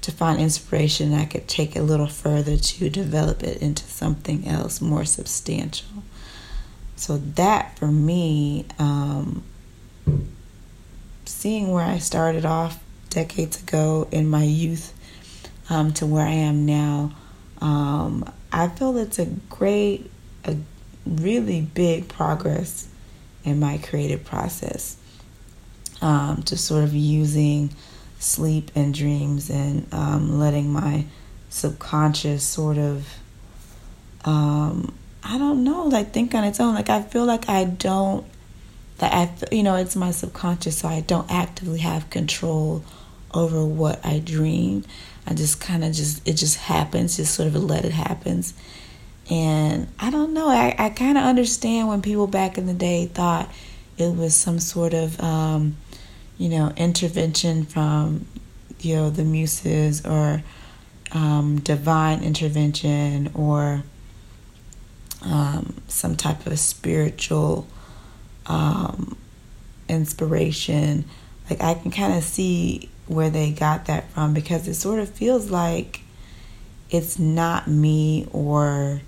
to 0.02 0.12
find 0.12 0.40
inspiration 0.40 1.12
I 1.12 1.24
could 1.24 1.48
take 1.48 1.76
a 1.76 1.82
little 1.82 2.06
further 2.06 2.56
to 2.56 2.90
develop 2.90 3.42
it 3.42 3.60
into 3.60 3.84
something 3.84 4.46
else 4.46 4.80
more 4.80 5.04
substantial. 5.04 6.02
So 6.96 7.18
that 7.18 7.78
for 7.78 7.88
me 7.88 8.66
um, 8.78 9.42
seeing 11.24 11.70
where 11.70 11.84
I 11.84 11.98
started 11.98 12.44
off 12.44 12.82
decades 13.10 13.62
ago 13.62 14.08
in 14.10 14.28
my 14.28 14.42
youth 14.42 14.94
um, 15.70 15.92
to 15.94 16.06
where 16.06 16.26
I 16.26 16.32
am 16.32 16.66
now, 16.66 17.12
um, 17.60 18.30
I 18.52 18.68
feel 18.68 18.96
it's 18.96 19.18
a 19.18 19.26
great, 19.26 20.10
a 20.44 20.56
really 21.06 21.60
big 21.60 22.08
progress 22.08 22.88
in 23.44 23.60
my 23.60 23.78
creative 23.78 24.24
process. 24.24 24.96
Um, 26.00 26.42
just 26.44 26.64
sort 26.64 26.84
of 26.84 26.94
using 26.94 27.70
sleep 28.18 28.70
and 28.74 28.92
dreams 28.94 29.50
and 29.50 29.86
um, 29.92 30.38
letting 30.38 30.72
my 30.72 31.04
subconscious 31.50 32.42
sort 32.42 32.78
of, 32.78 33.06
um, 34.24 34.94
I 35.22 35.38
don't 35.38 35.64
know, 35.64 35.84
like 35.84 36.12
think 36.12 36.34
on 36.34 36.44
its 36.44 36.60
own. 36.60 36.74
Like 36.74 36.90
I 36.90 37.02
feel 37.02 37.24
like 37.24 37.48
I 37.48 37.64
don't 37.64 38.26
that 38.98 39.12
I 39.12 39.54
you 39.54 39.62
know, 39.62 39.76
it's 39.76 39.96
my 39.96 40.10
subconscious 40.10 40.78
so 40.78 40.88
I 40.88 41.00
don't 41.00 41.30
actively 41.30 41.78
have 41.80 42.10
control 42.10 42.84
over 43.32 43.64
what 43.64 44.04
I 44.04 44.18
dream. 44.18 44.84
I 45.26 45.34
just 45.34 45.60
kind 45.60 45.84
of 45.84 45.92
just 45.92 46.26
it 46.26 46.34
just 46.34 46.56
happens, 46.56 47.16
just 47.16 47.34
sort 47.34 47.48
of 47.48 47.54
let 47.62 47.84
it 47.84 47.92
happens. 47.92 48.54
And 49.30 49.88
I 49.98 50.10
don't 50.10 50.32
know, 50.32 50.48
I, 50.48 50.74
I 50.78 50.88
kind 50.88 51.18
of 51.18 51.24
understand 51.24 51.88
when 51.88 52.00
people 52.00 52.26
back 52.26 52.56
in 52.56 52.66
the 52.66 52.74
day 52.74 53.06
thought 53.06 53.50
it 53.98 54.14
was 54.16 54.34
some 54.34 54.58
sort 54.58 54.94
of, 54.94 55.20
um, 55.20 55.76
you 56.38 56.48
know, 56.48 56.72
intervention 56.76 57.64
from, 57.64 58.26
you 58.80 58.94
know, 58.94 59.10
the 59.10 59.24
muses 59.24 60.06
or 60.06 60.42
um, 61.12 61.58
divine 61.60 62.22
intervention 62.22 63.30
or 63.34 63.82
um, 65.22 65.74
some 65.88 66.16
type 66.16 66.46
of 66.46 66.58
spiritual 66.58 67.66
um, 68.46 69.16
inspiration. 69.88 71.04
Like 71.50 71.60
I 71.62 71.74
can 71.74 71.90
kind 71.90 72.14
of 72.14 72.22
see 72.22 72.88
where 73.06 73.30
they 73.30 73.50
got 73.50 73.86
that 73.86 74.10
from 74.10 74.34
because 74.34 74.68
it 74.68 74.74
sort 74.74 75.00
of 75.00 75.08
feels 75.08 75.50
like 75.50 76.02
it's 76.90 77.18
not 77.18 77.68
me 77.68 78.28
or 78.32 79.00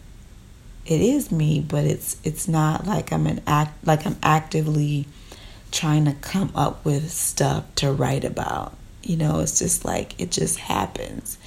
it 0.87 1.01
is 1.01 1.31
me, 1.31 1.61
but 1.61 1.85
it's 1.85 2.17
it's 2.25 2.49
not 2.49 2.87
like 2.87 3.13
I'm 3.13 3.27
an 3.27 3.43
act 3.47 3.87
like 3.87 4.07
I'm 4.07 4.17
actively 4.23 5.07
trying 5.71 6.05
to 6.05 6.13
come 6.15 6.51
up 6.55 6.85
with 6.85 7.11
stuff 7.11 7.65
to 7.77 7.93
write 7.93 8.25
about. 8.25 8.77
You 9.03 9.17
know, 9.17 9.41
it's 9.41 9.59
just 9.59 9.85
like 9.85 10.21
it 10.21 10.31
just 10.31 10.59
happens. 10.59 11.39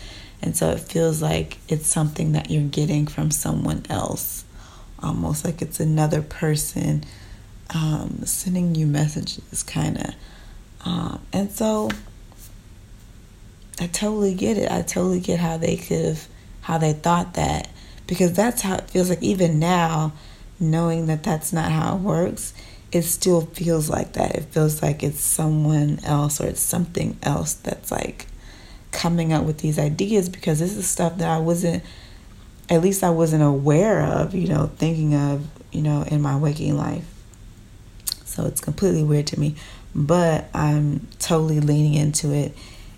And 0.42 0.56
so 0.58 0.72
it 0.72 0.80
feels 0.80 1.22
like 1.22 1.58
it's 1.70 1.88
something 1.88 2.34
that 2.34 2.52
you're 2.52 2.64
getting 2.64 3.08
from 3.08 3.32
someone 3.32 3.86
else, 3.90 4.44
almost 5.02 5.46
like 5.46 5.62
it's 5.62 5.80
another 5.80 6.22
person 6.22 7.04
um, 7.74 8.26
sending 8.26 8.76
you 8.76 8.86
messages, 8.86 9.64
kind 9.64 9.98
of. 9.98 10.16
Um, 10.86 11.22
and 11.32 11.52
so 11.52 11.90
I 13.80 13.88
totally 13.88 14.34
get 14.34 14.58
it. 14.58 14.70
I 14.70 14.82
totally 14.82 15.20
get 15.20 15.40
how 15.40 15.58
they 15.58 15.78
could 15.78 16.06
have, 16.06 16.28
how 16.62 16.78
they 16.78 16.94
thought 16.94 17.36
that, 17.36 17.70
because 18.06 18.34
that's 18.34 18.62
how 18.62 18.76
it 18.76 18.90
feels 18.90 19.10
like. 19.10 19.24
Even 19.24 19.60
now, 19.60 20.12
knowing 20.60 21.08
that 21.08 21.24
that's 21.24 21.54
not 21.54 21.72
how 21.72 21.96
it 21.96 22.02
works, 22.02 22.54
it 22.94 23.02
still 23.02 23.42
feels 23.42 23.90
like 23.90 24.14
that. 24.14 24.36
It 24.36 24.44
feels 24.46 24.82
like 24.82 25.02
it's 25.02 25.20
someone 25.20 26.00
else 26.04 26.40
or 26.40 26.46
it's 26.46 26.62
something 26.62 27.18
else 27.24 27.54
that's 27.54 27.92
like 27.92 28.28
coming 28.92 29.34
up 29.34 29.44
with 29.44 29.58
these 29.58 29.80
ideas 29.80 30.30
because 30.30 30.60
this 30.60 30.78
is 30.78 30.88
stuff 30.88 31.18
that 31.18 31.28
I 31.28 31.40
wasn't, 31.40 31.84
at 32.70 32.82
least 32.82 33.04
I 33.04 33.10
wasn't 33.10 33.42
aware 33.42 34.02
of, 34.04 34.36
you 34.36 34.48
know, 34.48 34.68
thinking 34.78 35.16
of, 35.16 35.48
you 35.72 35.82
know, 35.82 36.04
in 36.04 36.22
my 36.22 36.38
waking 36.38 36.78
life. 36.78 37.06
So 38.26 38.46
it's 38.46 38.62
completely 38.62 39.04
weird 39.04 39.28
to 39.28 39.40
me, 39.40 39.56
but 39.96 40.46
I'm 40.54 41.08
totally 41.18 41.60
leaning 41.60 41.96
into 41.96 42.32
it 42.32 42.56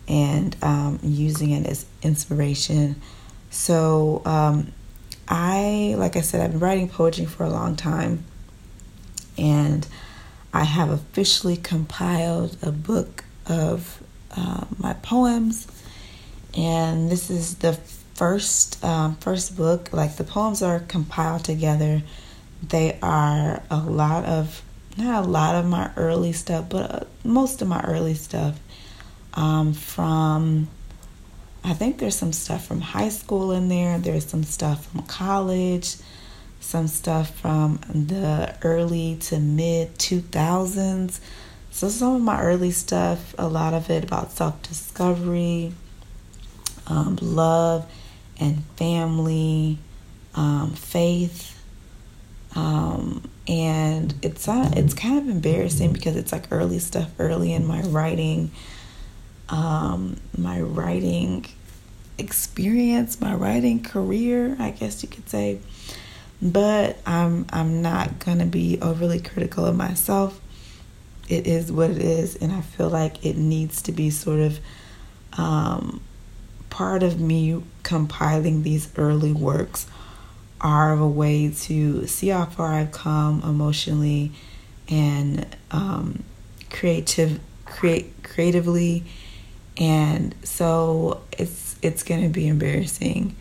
and 0.09 0.55
um, 0.61 0.99
using 1.03 1.51
it 1.51 1.65
as 1.65 1.85
inspiration. 2.01 3.01
So, 3.49 4.21
um, 4.25 4.73
I, 5.27 5.95
like 5.97 6.17
I 6.17 6.21
said, 6.21 6.41
I've 6.41 6.51
been 6.51 6.59
writing 6.59 6.89
poetry 6.89 7.25
for 7.25 7.45
a 7.45 7.49
long 7.49 7.75
time, 7.75 8.25
and 9.37 9.87
I 10.53 10.63
have 10.63 10.89
officially 10.89 11.57
compiled 11.57 12.57
a 12.61 12.71
book 12.71 13.23
of 13.45 14.01
uh, 14.35 14.65
my 14.77 14.93
poems, 14.93 15.67
and 16.55 17.09
this 17.09 17.29
is 17.29 17.55
the 17.55 17.73
first 18.15 18.83
um, 18.83 19.15
first 19.17 19.57
book. 19.57 19.91
Like 19.93 20.15
the 20.15 20.23
poems 20.23 20.61
are 20.61 20.79
compiled 20.79 21.43
together. 21.43 22.03
They 22.63 22.97
are 23.01 23.61
a 23.69 23.77
lot 23.77 24.25
of 24.25 24.61
not 24.97 25.25
a 25.25 25.27
lot 25.27 25.55
of 25.55 25.65
my 25.65 25.91
early 25.97 26.31
stuff, 26.31 26.69
but 26.69 26.91
uh, 26.91 26.99
most 27.23 27.61
of 27.61 27.67
my 27.67 27.83
early 27.83 28.13
stuff 28.13 28.57
um, 29.33 29.73
from 29.73 30.67
I 31.63 31.73
think 31.73 31.97
there's 31.97 32.15
some 32.15 32.31
stuff 32.31 32.65
from 32.65 32.79
high 32.79 33.09
school 33.09 33.51
in 33.51 33.69
there. 33.69 33.97
There's 33.97 34.25
some 34.25 34.43
stuff 34.43 34.85
from 34.85 35.01
college, 35.03 35.95
some 36.59 36.87
stuff 36.87 37.35
from 37.39 37.79
the 37.93 38.55
early 38.63 39.17
to 39.21 39.39
mid 39.39 39.97
2000s. 39.97 41.19
So, 41.71 41.89
some 41.89 42.15
of 42.15 42.21
my 42.21 42.41
early 42.41 42.71
stuff, 42.71 43.35
a 43.37 43.47
lot 43.47 43.73
of 43.73 43.89
it 43.89 44.03
about 44.03 44.31
self 44.31 44.61
discovery, 44.63 45.73
um, 46.87 47.17
love 47.21 47.91
and 48.39 48.63
family, 48.77 49.77
um, 50.35 50.71
faith. 50.71 51.51
Um, 52.55 53.29
and 53.47 54.13
it's 54.21 54.47
uh, 54.47 54.71
it's 54.75 54.93
kind 54.93 55.17
of 55.17 55.27
embarrassing 55.27 55.91
because 55.93 56.15
it's 56.15 56.31
like 56.31 56.47
early 56.51 56.79
stuff 56.79 57.11
early 57.19 57.53
in 57.53 57.67
my 57.67 57.81
writing 57.81 58.49
um, 59.49 60.17
my 60.37 60.59
writing 60.61 61.45
experience, 62.17 63.19
my 63.21 63.33
writing 63.33 63.83
career, 63.83 64.55
I 64.59 64.71
guess 64.71 65.03
you 65.03 65.09
could 65.09 65.29
say. 65.29 65.59
But 66.41 66.97
I'm 67.05 67.45
I'm 67.49 67.81
not 67.81 68.19
gonna 68.19 68.45
be 68.45 68.79
overly 68.81 69.19
critical 69.19 69.65
of 69.65 69.75
myself. 69.75 70.39
It 71.27 71.47
is 71.47 71.71
what 71.71 71.89
it 71.89 71.97
is, 71.97 72.35
and 72.35 72.51
I 72.51 72.61
feel 72.61 72.89
like 72.89 73.25
it 73.25 73.35
needs 73.37 73.81
to 73.83 73.91
be 73.91 74.09
sort 74.09 74.39
of 74.39 74.59
um, 75.33 76.01
part 76.69 77.03
of 77.03 77.19
me 77.19 77.63
compiling 77.83 78.63
these 78.63 78.89
early 78.97 79.31
works 79.31 79.87
are 80.61 80.93
a 80.93 81.07
way 81.07 81.51
to 81.51 82.07
see 82.07 82.29
how 82.29 82.45
far 82.45 82.73
I've 82.73 82.91
come 82.91 83.41
emotionally 83.43 84.31
and 84.89 85.45
um, 85.71 86.23
creative 86.69 87.39
create 87.65 88.23
creatively 88.23 89.03
and 89.77 90.35
so 90.43 91.21
it's 91.37 91.75
it's 91.81 92.03
gonna 92.03 92.29
be 92.29 92.47
embarrassing 92.47 93.35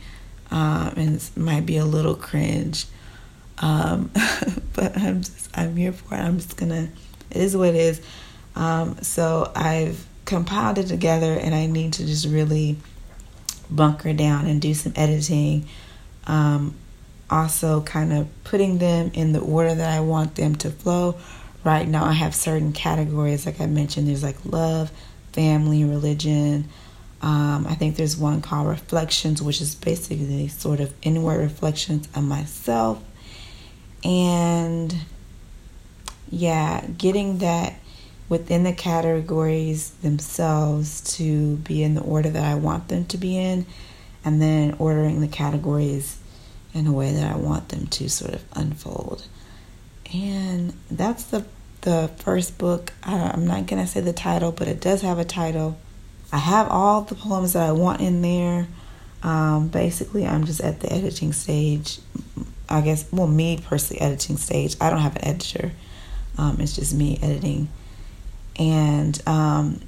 um, 0.54 0.94
and 0.96 1.16
it 1.16 1.30
might 1.36 1.66
be 1.66 1.78
a 1.78 1.84
little 1.84 2.14
cringe. 2.14 2.86
Um, 3.58 4.10
but 4.74 4.96
i'm 4.96 5.22
just 5.22 5.48
i'm 5.58 5.76
here 5.76 5.92
for 5.92 6.14
it. 6.14 6.18
I'm 6.18 6.38
just 6.38 6.56
gonna 6.56 6.88
it 7.30 7.36
is 7.36 7.56
what 7.56 7.70
it 7.70 7.74
is. 7.74 8.00
Um, 8.54 8.96
so 9.02 9.50
i've 9.54 10.06
compiled 10.24 10.78
it 10.78 10.86
together 10.86 11.34
and 11.34 11.54
i 11.54 11.66
need 11.66 11.94
to 11.94 12.06
just 12.06 12.26
really 12.26 12.76
bunker 13.68 14.12
down 14.12 14.46
and 14.46 14.62
do 14.62 14.72
some 14.74 14.92
editing. 14.96 15.66
Um, 16.26 16.76
also 17.28 17.80
kind 17.82 18.12
of 18.12 18.28
putting 18.44 18.78
them 18.78 19.10
in 19.12 19.32
the 19.32 19.40
order 19.40 19.74
that 19.74 19.92
i 19.92 20.00
want 20.00 20.36
them 20.36 20.54
to 20.56 20.70
flow. 20.70 21.16
Right 21.64 21.88
now 21.88 22.04
i 22.04 22.12
have 22.12 22.32
certain 22.32 22.72
categories 22.72 23.44
like 23.44 23.60
i 23.60 23.66
mentioned 23.66 24.06
there's 24.06 24.22
like 24.22 24.36
love 24.44 24.92
family, 25.32 25.82
religion. 25.82 26.68
Um, 27.24 27.66
I 27.66 27.74
think 27.74 27.96
there's 27.96 28.18
one 28.18 28.42
called 28.42 28.68
Reflections, 28.68 29.40
which 29.40 29.62
is 29.62 29.74
basically 29.74 30.46
sort 30.48 30.78
of 30.78 30.92
inward 31.00 31.38
reflections 31.38 32.06
on 32.14 32.28
myself. 32.28 33.02
And 34.04 34.94
yeah, 36.30 36.84
getting 36.98 37.38
that 37.38 37.80
within 38.28 38.62
the 38.64 38.74
categories 38.74 39.88
themselves 40.02 41.16
to 41.16 41.56
be 41.56 41.82
in 41.82 41.94
the 41.94 42.02
order 42.02 42.28
that 42.28 42.44
I 42.44 42.56
want 42.56 42.88
them 42.88 43.06
to 43.06 43.16
be 43.16 43.38
in, 43.38 43.64
and 44.22 44.42
then 44.42 44.76
ordering 44.78 45.22
the 45.22 45.28
categories 45.28 46.18
in 46.74 46.86
a 46.86 46.92
way 46.92 47.10
that 47.10 47.32
I 47.32 47.38
want 47.38 47.70
them 47.70 47.86
to 47.86 48.10
sort 48.10 48.34
of 48.34 48.44
unfold. 48.52 49.26
And 50.12 50.74
that's 50.90 51.24
the 51.24 51.46
the 51.80 52.10
first 52.18 52.58
book. 52.58 52.92
I, 53.02 53.32
am 53.32 53.46
not 53.46 53.66
to 53.66 53.86
say 53.86 54.00
the 54.00 54.12
title, 54.12 54.52
but 54.52 54.68
it 54.68 54.82
does 54.82 55.00
have 55.00 55.18
a 55.18 55.24
title. 55.24 55.78
I 56.34 56.38
have 56.38 56.68
all 56.68 57.02
the 57.02 57.14
poems 57.14 57.52
that 57.52 57.62
I 57.62 57.70
want 57.70 58.00
in 58.00 58.20
there. 58.20 58.66
Um, 59.22 59.68
basically, 59.68 60.26
I'm 60.26 60.44
just 60.46 60.60
at 60.60 60.80
the 60.80 60.92
editing 60.92 61.32
stage. 61.32 62.00
I 62.68 62.80
guess, 62.80 63.06
well, 63.12 63.28
me 63.28 63.60
personally, 63.64 64.00
editing 64.00 64.36
stage. 64.36 64.74
I 64.80 64.90
don't 64.90 64.98
have 64.98 65.14
an 65.14 65.24
editor, 65.24 65.70
um, 66.36 66.56
it's 66.58 66.74
just 66.74 66.92
me 66.92 67.20
editing. 67.22 67.68
And 68.58 69.16
um, 69.28 69.80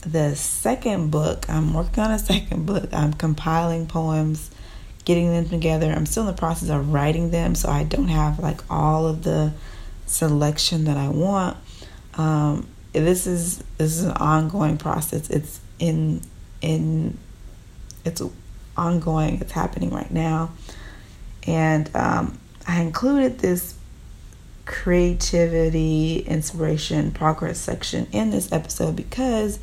the 0.00 0.34
second 0.36 1.10
book, 1.10 1.44
I'm 1.50 1.74
working 1.74 2.02
on 2.02 2.12
a 2.12 2.18
second 2.32 2.64
book. 2.64 2.88
I'm 2.94 3.12
compiling 3.12 3.86
poems, 3.86 4.50
getting 5.04 5.30
them 5.30 5.50
together. 5.50 5.92
I'm 5.92 6.06
still 6.06 6.22
in 6.22 6.28
the 6.28 6.40
process 6.40 6.70
of 6.70 6.94
writing 6.94 7.30
them, 7.30 7.54
so 7.54 7.68
I 7.68 7.84
don't 7.84 8.08
have 8.08 8.38
like 8.38 8.62
all 8.70 9.06
of 9.06 9.22
the 9.22 9.52
selection 10.06 10.84
that 10.84 10.96
I 10.96 11.10
want. 11.10 11.58
Um, 12.14 12.68
this 12.94 13.26
is 13.26 13.58
this 13.76 13.98
is 13.98 14.04
an 14.04 14.12
ongoing 14.12 14.78
process. 14.78 15.28
It's 15.28 15.60
in 15.80 16.20
in 16.60 17.18
it's 18.04 18.22
ongoing. 18.76 19.40
It's 19.40 19.52
happening 19.52 19.90
right 19.90 20.10
now, 20.10 20.52
and 21.46 21.90
um, 21.96 22.38
I 22.68 22.82
included 22.82 23.40
this 23.40 23.74
creativity, 24.66 26.20
inspiration, 26.20 27.10
progress 27.10 27.58
section 27.58 28.06
in 28.12 28.30
this 28.30 28.52
episode 28.52 28.94
because 28.94 29.58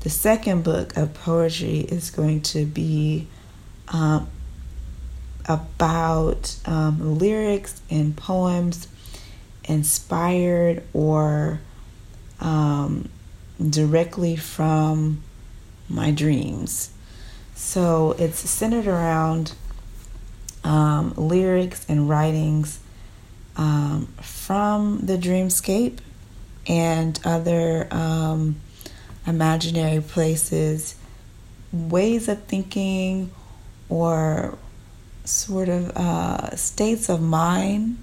the 0.00 0.08
second 0.08 0.64
book 0.64 0.96
of 0.96 1.12
poetry 1.12 1.80
is 1.80 2.10
going 2.10 2.40
to 2.40 2.64
be 2.64 3.26
um, 3.88 4.28
about 5.46 6.56
um, 6.64 7.18
lyrics 7.18 7.82
and 7.90 8.16
poems 8.16 8.88
inspired 9.64 10.82
or 10.92 11.60
um, 12.40 13.08
directly 13.58 14.36
from 14.36 15.22
my 15.88 16.10
dreams. 16.10 16.90
So 17.54 18.16
it's 18.18 18.38
centered 18.38 18.86
around 18.86 19.52
um, 20.64 21.14
lyrics 21.16 21.84
and 21.88 22.08
writings 22.08 22.80
um, 23.56 24.06
from 24.20 25.00
the 25.06 25.16
dreamscape 25.16 25.98
and 26.66 27.20
other 27.24 27.86
um, 27.90 28.56
imaginary 29.26 30.00
places, 30.00 30.96
ways 31.72 32.28
of 32.28 32.42
thinking, 32.44 33.30
or 33.88 34.58
sort 35.24 35.68
of 35.68 35.90
uh, 35.96 36.56
states 36.56 37.08
of 37.08 37.20
mind 37.20 38.02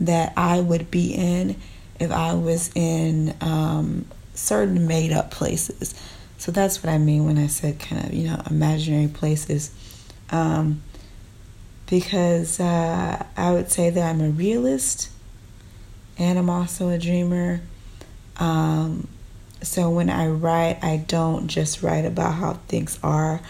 that 0.00 0.32
I 0.36 0.60
would 0.60 0.90
be 0.90 1.12
in 1.12 1.56
if 1.98 2.10
I 2.10 2.34
was 2.34 2.70
in 2.74 3.34
um, 3.40 4.06
certain 4.34 4.86
made 4.86 5.12
up 5.12 5.30
places. 5.30 5.94
So 6.38 6.52
that's 6.52 6.82
what 6.82 6.90
I 6.90 6.98
mean 6.98 7.26
when 7.26 7.38
I 7.38 7.48
said 7.48 7.78
kind 7.78 8.04
of, 8.04 8.14
you 8.14 8.28
know, 8.28 8.40
imaginary 8.48 9.08
places. 9.08 9.70
Um, 10.30 10.82
because 11.88 12.60
uh, 12.60 13.26
I 13.36 13.52
would 13.52 13.70
say 13.70 13.90
that 13.90 14.08
I'm 14.08 14.20
a 14.20 14.30
realist 14.30 15.10
and 16.16 16.38
I'm 16.38 16.48
also 16.48 16.88
a 16.88 16.98
dreamer. 16.98 17.60
Um, 18.36 19.08
so 19.62 19.90
when 19.90 20.08
I 20.08 20.28
write, 20.28 20.78
I 20.82 20.98
don't 20.98 21.48
just 21.48 21.82
write 21.82 22.06
about 22.06 22.34
how 22.34 22.54
things 22.68 22.98
are, 23.02 23.40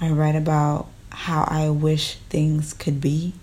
I 0.00 0.10
write 0.10 0.36
about 0.36 0.88
how 1.10 1.44
I 1.48 1.70
wish 1.70 2.16
things 2.28 2.72
could 2.72 3.00
be. 3.00 3.34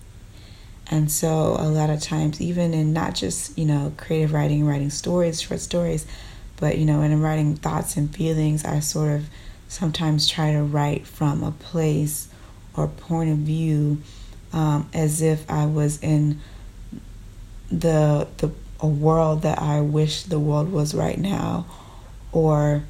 And 0.90 1.10
so 1.10 1.56
a 1.58 1.68
lot 1.68 1.90
of 1.90 2.00
times, 2.00 2.40
even 2.40 2.72
in 2.72 2.92
not 2.92 3.14
just, 3.14 3.58
you 3.58 3.66
know, 3.66 3.92
creative 3.96 4.32
writing, 4.32 4.64
writing 4.64 4.88
stories, 4.90 5.40
short 5.40 5.60
stories, 5.60 6.06
but, 6.58 6.78
you 6.78 6.84
know, 6.84 7.00
when 7.00 7.12
I'm 7.12 7.22
writing 7.22 7.56
thoughts 7.56 7.96
and 7.96 8.14
feelings, 8.14 8.64
I 8.64 8.80
sort 8.80 9.12
of 9.12 9.28
sometimes 9.68 10.28
try 10.28 10.52
to 10.52 10.62
write 10.62 11.06
from 11.06 11.42
a 11.42 11.52
place 11.52 12.28
or 12.74 12.88
point 12.88 13.30
of 13.30 13.38
view 13.38 13.98
um, 14.52 14.88
as 14.92 15.20
if 15.20 15.48
I 15.50 15.66
was 15.66 16.02
in 16.02 16.40
the 17.70 18.26
the 18.38 18.50
a 18.80 18.86
world 18.86 19.42
that 19.42 19.60
I 19.60 19.80
wish 19.80 20.22
the 20.22 20.38
world 20.38 20.70
was 20.70 20.94
right 20.94 21.18
now, 21.18 21.66
or 22.32 22.84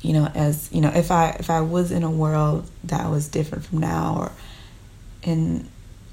you 0.00 0.12
know, 0.12 0.30
as 0.34 0.70
you 0.72 0.80
know, 0.80 0.90
if 0.94 1.10
I 1.10 1.30
if 1.38 1.50
I 1.50 1.60
was 1.60 1.90
in 1.90 2.02
a 2.02 2.10
world 2.10 2.70
that 2.84 3.10
was 3.10 3.28
different 3.28 3.64
from 3.64 3.78
now, 3.78 4.16
or 4.18 4.32
in 5.22 5.68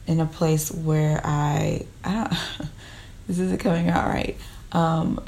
in 0.07 0.19
a 0.19 0.25
place 0.25 0.71
where 0.71 1.21
I 1.23 1.85
I 2.03 2.13
don't 2.13 2.29
this 3.27 3.39
isn't 3.39 3.59
coming 3.59 3.89
out 3.89 4.07
right. 4.07 4.35
Um, 4.71 5.23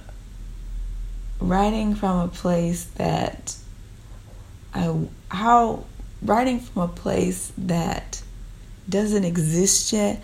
writing 1.39 1.95
from 1.95 2.19
a 2.19 2.27
place 2.27 2.85
that 2.95 3.55
I 4.73 5.07
how 5.29 5.85
writing 6.21 6.59
from 6.59 6.83
a 6.83 6.87
place 6.87 7.51
that 7.57 8.21
doesn't 8.89 9.23
exist 9.23 9.91
yet, 9.93 10.23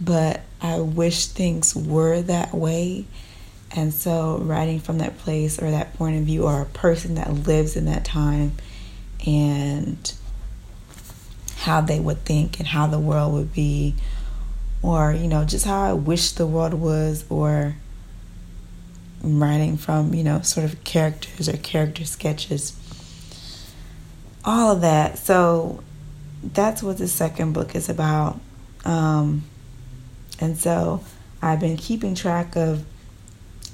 but 0.00 0.40
I 0.60 0.80
wish 0.80 1.26
things 1.26 1.74
were 1.74 2.22
that 2.22 2.54
way. 2.54 3.06
And 3.76 3.92
so, 3.92 4.38
writing 4.38 4.78
from 4.78 4.98
that 4.98 5.18
place 5.18 5.60
or 5.60 5.70
that 5.70 5.94
point 5.94 6.16
of 6.18 6.24
view, 6.24 6.44
or 6.44 6.62
a 6.62 6.66
person 6.66 7.16
that 7.16 7.32
lives 7.32 7.76
in 7.76 7.86
that 7.86 8.04
time, 8.04 8.52
and 9.26 10.12
how 11.56 11.80
they 11.80 11.98
would 11.98 12.24
think 12.24 12.58
and 12.58 12.68
how 12.68 12.86
the 12.86 13.00
world 13.00 13.32
would 13.32 13.52
be, 13.52 13.94
or 14.82 15.12
you 15.12 15.26
know, 15.26 15.44
just 15.44 15.64
how 15.64 15.82
I 15.82 15.92
wish 15.92 16.32
the 16.32 16.46
world 16.46 16.74
was, 16.74 17.24
or 17.28 17.76
writing 19.24 19.76
from 19.76 20.14
you 20.14 20.24
know, 20.24 20.40
sort 20.42 20.64
of 20.64 20.82
characters 20.84 21.48
or 21.48 21.56
character 21.56 22.04
sketches, 22.04 22.74
all 24.44 24.72
of 24.72 24.80
that. 24.82 25.18
So, 25.18 25.82
that's 26.52 26.82
what 26.82 26.98
the 26.98 27.08
second 27.08 27.52
book 27.52 27.74
is 27.74 27.88
about. 27.88 28.38
Um, 28.84 29.44
and 30.40 30.58
so 30.58 31.02
I've 31.40 31.60
been 31.60 31.76
keeping 31.76 32.14
track 32.14 32.56
of 32.56 32.84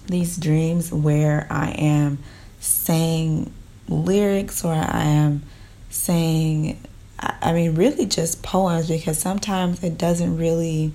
these 0.06 0.36
dreams 0.36 0.92
where 0.92 1.46
I 1.50 1.70
am 1.70 2.18
saying 2.60 3.52
lyrics 3.88 4.64
or 4.64 4.72
I 4.72 5.02
am 5.04 5.42
saying, 5.88 6.80
I 7.18 7.52
mean, 7.52 7.74
really 7.74 8.06
just 8.06 8.42
poems 8.42 8.88
because 8.88 9.18
sometimes 9.18 9.82
it 9.82 9.98
doesn't 9.98 10.36
really 10.36 10.92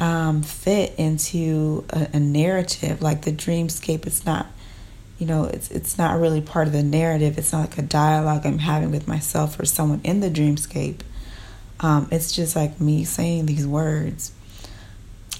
um, 0.00 0.42
fit 0.42 0.94
into 0.98 1.84
a, 1.90 2.08
a 2.14 2.20
narrative. 2.20 3.00
Like 3.02 3.22
the 3.22 3.32
dreamscape, 3.32 4.06
it's 4.06 4.26
not 4.26 4.46
you 5.18 5.26
know 5.26 5.44
it's 5.44 5.70
it's 5.70 5.98
not 5.98 6.18
really 6.18 6.40
part 6.40 6.66
of 6.66 6.72
the 6.72 6.82
narrative. 6.82 7.38
It's 7.38 7.52
not 7.52 7.60
like 7.60 7.78
a 7.78 7.82
dialogue 7.82 8.46
i'm 8.46 8.58
having 8.58 8.90
with 8.90 9.06
myself 9.06 9.60
or 9.60 9.66
someone 9.66 10.00
in 10.02 10.20
the 10.20 10.30
dreamscape. 10.30 11.00
Um, 11.78 12.08
it's 12.10 12.32
just 12.32 12.56
like 12.56 12.80
me 12.80 13.04
saying 13.04 13.46
these 13.46 13.66
words. 13.66 14.32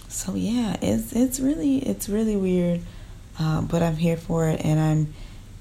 So 0.08 0.34
yeah 0.34 0.76
it's 0.82 1.12
it's 1.12 1.40
really 1.40 1.78
it's 1.78 2.08
really 2.08 2.36
weird 2.36 2.80
um, 3.38 3.66
but 3.66 3.82
i'm 3.82 3.96
here 3.96 4.16
for 4.16 4.48
it 4.48 4.60
and 4.64 4.78
i'm 4.78 5.14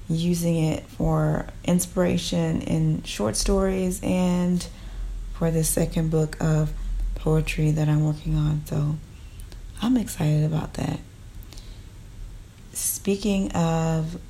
using 0.08 0.56
it 0.56 0.82
for 0.84 1.46
inspiration 1.64 2.62
in 2.62 3.02
short 3.04 3.36
stories 3.36 4.00
and 4.02 4.66
for 5.34 5.50
the 5.50 5.62
second 5.64 6.10
book 6.10 6.36
of 6.40 6.72
poetry 7.20 7.70
that 7.70 7.88
i'm 7.88 8.04
working 8.04 8.34
on 8.36 8.62
so 8.66 8.96
i'm 9.82 9.96
excited 9.96 10.44
about 10.44 10.74
that. 10.74 10.98
Speaking 12.72 13.50
of 13.52 14.20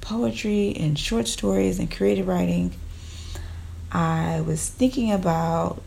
poetry 0.00 0.74
and 0.78 0.98
short 0.98 1.28
stories 1.28 1.78
and 1.78 1.90
creative 1.90 2.26
writing, 2.26 2.72
I 3.92 4.42
was 4.42 4.68
thinking 4.68 5.12
about 5.12 5.82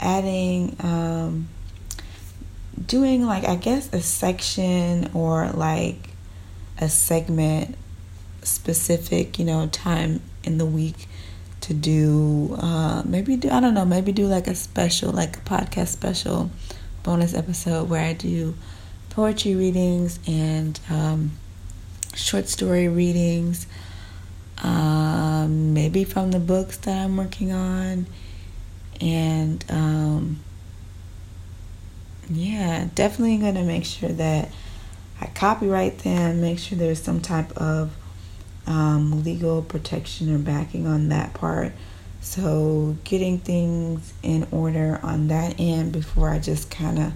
adding, 0.00 0.76
um, 0.80 1.48
doing 2.86 3.24
like, 3.24 3.44
I 3.44 3.56
guess, 3.56 3.92
a 3.92 4.00
section 4.00 5.10
or 5.14 5.50
like 5.50 6.10
a 6.78 6.88
segment 6.88 7.76
specific, 8.42 9.38
you 9.38 9.44
know, 9.44 9.66
time 9.68 10.20
in 10.44 10.58
the 10.58 10.66
week 10.66 11.08
to 11.68 11.74
do, 11.74 12.56
uh, 12.58 13.02
maybe 13.04 13.36
do, 13.36 13.50
I 13.50 13.60
don't 13.60 13.74
know, 13.74 13.84
maybe 13.84 14.10
do 14.10 14.26
like 14.26 14.46
a 14.46 14.54
special, 14.54 15.12
like 15.12 15.36
a 15.36 15.40
podcast 15.40 15.88
special 15.88 16.50
bonus 17.02 17.34
episode 17.34 17.90
where 17.90 18.02
I 18.02 18.14
do 18.14 18.54
poetry 19.10 19.54
readings 19.54 20.18
and 20.26 20.80
um, 20.88 21.32
short 22.14 22.48
story 22.48 22.88
readings, 22.88 23.66
um, 24.62 25.74
maybe 25.74 26.04
from 26.04 26.30
the 26.30 26.40
books 26.40 26.78
that 26.78 27.04
I'm 27.04 27.18
working 27.18 27.52
on. 27.52 28.06
And 29.02 29.62
um, 29.68 30.40
yeah, 32.30 32.88
definitely 32.94 33.36
to 33.52 33.62
make 33.62 33.84
sure 33.84 34.08
that 34.08 34.50
I 35.20 35.26
copyright 35.26 35.98
them, 35.98 36.40
make 36.40 36.58
sure 36.58 36.78
there's 36.78 37.02
some 37.02 37.20
type 37.20 37.52
of 37.58 37.94
um, 38.68 39.24
legal 39.24 39.62
protection 39.62 40.32
or 40.32 40.38
backing 40.38 40.86
on 40.86 41.08
that 41.08 41.34
part. 41.34 41.72
So, 42.20 42.96
getting 43.04 43.38
things 43.38 44.12
in 44.22 44.46
order 44.50 45.00
on 45.02 45.28
that 45.28 45.56
end 45.58 45.92
before 45.92 46.28
I 46.30 46.38
just 46.38 46.70
kind 46.70 46.98
of 46.98 47.12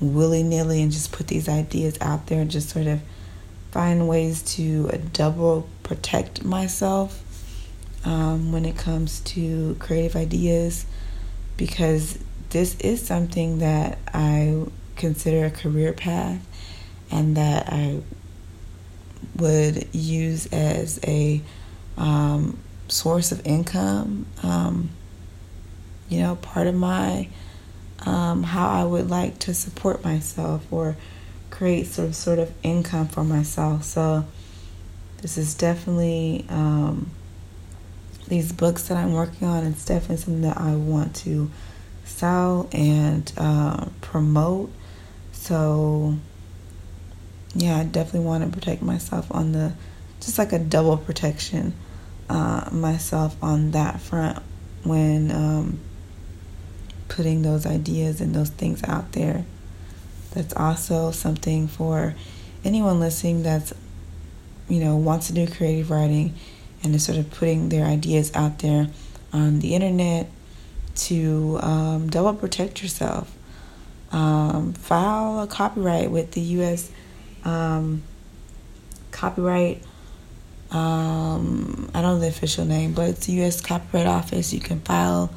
willy 0.00 0.42
nilly 0.42 0.82
and 0.82 0.90
just 0.90 1.12
put 1.12 1.28
these 1.28 1.48
ideas 1.48 1.98
out 2.00 2.26
there 2.26 2.40
and 2.40 2.50
just 2.50 2.70
sort 2.70 2.86
of 2.86 3.00
find 3.70 4.08
ways 4.08 4.42
to 4.42 4.88
double 5.12 5.68
protect 5.82 6.44
myself 6.44 7.22
um, 8.04 8.52
when 8.52 8.64
it 8.64 8.76
comes 8.78 9.20
to 9.20 9.76
creative 9.78 10.16
ideas 10.16 10.86
because 11.56 12.18
this 12.50 12.78
is 12.80 13.04
something 13.04 13.58
that 13.58 13.98
I 14.14 14.64
consider 14.94 15.44
a 15.44 15.50
career 15.50 15.92
path 15.92 16.46
and 17.10 17.36
that 17.36 17.68
I 17.70 18.00
would 19.36 19.88
use 19.94 20.46
as 20.46 21.00
a 21.04 21.42
um, 21.96 22.58
source 22.88 23.32
of 23.32 23.46
income. 23.46 24.26
Um, 24.42 24.90
you 26.08 26.20
know, 26.20 26.36
part 26.36 26.66
of 26.66 26.74
my 26.74 27.28
um, 28.04 28.42
how 28.42 28.68
I 28.68 28.84
would 28.84 29.10
like 29.10 29.38
to 29.40 29.54
support 29.54 30.04
myself 30.04 30.70
or 30.70 30.96
create 31.50 31.86
some 31.86 32.12
sort 32.12 32.38
of 32.38 32.52
income 32.62 33.08
for 33.08 33.24
myself. 33.24 33.84
So 33.84 34.24
this 35.22 35.38
is 35.38 35.54
definitely 35.54 36.44
um, 36.48 37.10
these 38.28 38.52
books 38.52 38.88
that 38.88 38.96
I'm 38.96 39.12
working 39.12 39.48
on. 39.48 39.64
It's 39.66 39.84
definitely 39.84 40.18
something 40.18 40.42
that 40.42 40.58
I 40.58 40.76
want 40.76 41.16
to 41.16 41.50
sell 42.04 42.68
and 42.72 43.32
uh, 43.36 43.86
promote. 44.00 44.70
So 45.32 46.16
yeah, 47.56 47.78
I 47.78 47.84
definitely 47.84 48.26
want 48.26 48.44
to 48.44 48.50
protect 48.50 48.82
myself 48.82 49.26
on 49.30 49.52
the 49.52 49.72
just 50.20 50.38
like 50.38 50.52
a 50.52 50.58
double 50.58 50.96
protection 50.96 51.74
uh, 52.28 52.68
myself 52.72 53.36
on 53.42 53.70
that 53.72 54.00
front 54.00 54.42
when 54.82 55.30
um, 55.30 55.80
putting 57.08 57.42
those 57.42 57.66
ideas 57.66 58.20
and 58.20 58.34
those 58.34 58.50
things 58.50 58.82
out 58.84 59.12
there. 59.12 59.44
That's 60.32 60.54
also 60.54 61.12
something 61.12 61.66
for 61.68 62.14
anyone 62.64 63.00
listening 63.00 63.42
that's, 63.42 63.72
you 64.68 64.80
know, 64.80 64.96
wants 64.96 65.28
to 65.28 65.32
do 65.32 65.46
creative 65.46 65.90
writing 65.90 66.34
and 66.82 66.94
is 66.94 67.04
sort 67.04 67.18
of 67.18 67.30
putting 67.30 67.68
their 67.68 67.86
ideas 67.86 68.30
out 68.34 68.58
there 68.58 68.88
on 69.32 69.60
the 69.60 69.74
internet 69.74 70.28
to 70.96 71.58
um, 71.62 72.08
double 72.08 72.34
protect 72.34 72.82
yourself. 72.82 73.32
Um, 74.12 74.72
file 74.72 75.40
a 75.40 75.46
copyright 75.46 76.10
with 76.10 76.32
the 76.32 76.40
U.S. 76.40 76.90
Um, 77.46 78.02
copyright. 79.12 79.82
Um, 80.72 81.88
I 81.94 82.02
don't 82.02 82.16
know 82.16 82.18
the 82.18 82.28
official 82.28 82.64
name, 82.64 82.92
but 82.92 83.08
it's 83.10 83.26
the 83.26 83.34
U.S. 83.34 83.60
Copyright 83.60 84.06
Office. 84.06 84.52
You 84.52 84.58
can 84.60 84.80
file 84.80 85.32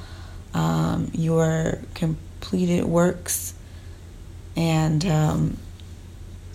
um, 0.56 1.12
your 1.14 1.80
completed 1.94 2.86
works, 2.86 3.54
and 4.58 5.06
um, 5.06 5.58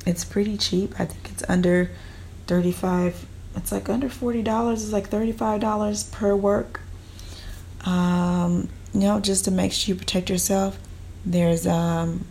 it's 0.04 0.24
pretty 0.24 0.56
cheap. 0.58 0.98
I 0.98 1.04
think 1.04 1.30
it's 1.30 1.44
under 1.48 1.90
thirty-five. 2.48 3.24
It's 3.54 3.70
like 3.70 3.88
under 3.88 4.08
forty 4.08 4.42
dollars. 4.42 4.82
It's 4.82 4.92
like 4.92 5.08
thirty-five 5.08 5.60
dollars 5.60 6.02
per 6.02 6.34
work. 6.34 6.80
Um, 7.86 8.68
you 8.92 9.00
know, 9.00 9.20
just 9.20 9.44
to 9.44 9.52
make 9.52 9.72
sure 9.72 9.94
you 9.94 9.98
protect 9.98 10.28
yourself. 10.28 10.78
There's 11.24 11.64
um, 11.64 12.26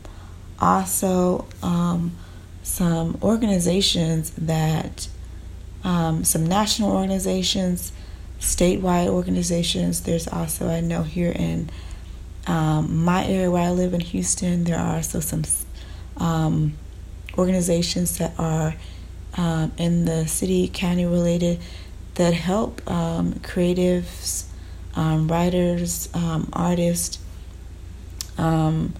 also 0.59 1.47
um, 1.63 2.11
some 2.63 3.17
organizations 3.21 4.31
that, 4.31 5.07
um, 5.83 6.23
some 6.23 6.45
national 6.45 6.91
organizations, 6.91 7.91
statewide 8.39 9.07
organizations. 9.07 10.01
There's 10.01 10.27
also, 10.27 10.69
I 10.69 10.79
know 10.79 11.03
here 11.03 11.31
in 11.31 11.69
um, 12.47 13.03
my 13.03 13.25
area 13.25 13.51
where 13.51 13.63
I 13.63 13.71
live 13.71 13.93
in 13.93 13.99
Houston, 13.99 14.63
there 14.63 14.77
are 14.77 14.95
also 14.95 15.19
some 15.19 15.43
um, 16.17 16.73
organizations 17.37 18.17
that 18.17 18.33
are 18.39 18.75
um, 19.35 19.71
in 19.77 20.05
the 20.05 20.25
city, 20.27 20.69
county 20.73 21.05
related 21.05 21.59
that 22.15 22.33
help 22.33 22.89
um, 22.89 23.33
creatives, 23.35 24.45
um, 24.95 25.27
writers, 25.27 26.09
artists 26.53 27.19
um, 28.37 28.93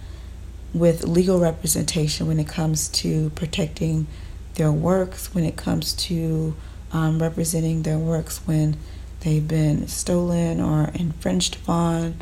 with 0.74 1.04
legal 1.04 1.38
representation 1.38 2.26
when 2.26 2.40
it 2.40 2.48
comes 2.48 2.88
to 2.88 3.30
protecting 3.30 4.06
their 4.54 4.72
works, 4.72 5.32
when 5.34 5.44
it 5.44 5.56
comes 5.56 5.92
to 5.94 6.54
um, 6.92 7.20
representing 7.20 7.82
their 7.82 7.98
works 7.98 8.38
when 8.46 8.76
they've 9.20 9.46
been 9.46 9.86
stolen 9.88 10.60
or 10.60 10.90
infringed 10.94 11.56
upon. 11.56 12.16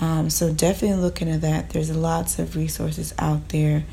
Um, 0.00 0.30
so 0.30 0.52
definitely 0.52 1.02
look 1.02 1.20
into 1.20 1.38
that. 1.38 1.70
There's 1.70 1.94
lots 1.94 2.38
of 2.38 2.56
resources 2.56 3.14
out 3.18 3.50
there 3.50 3.84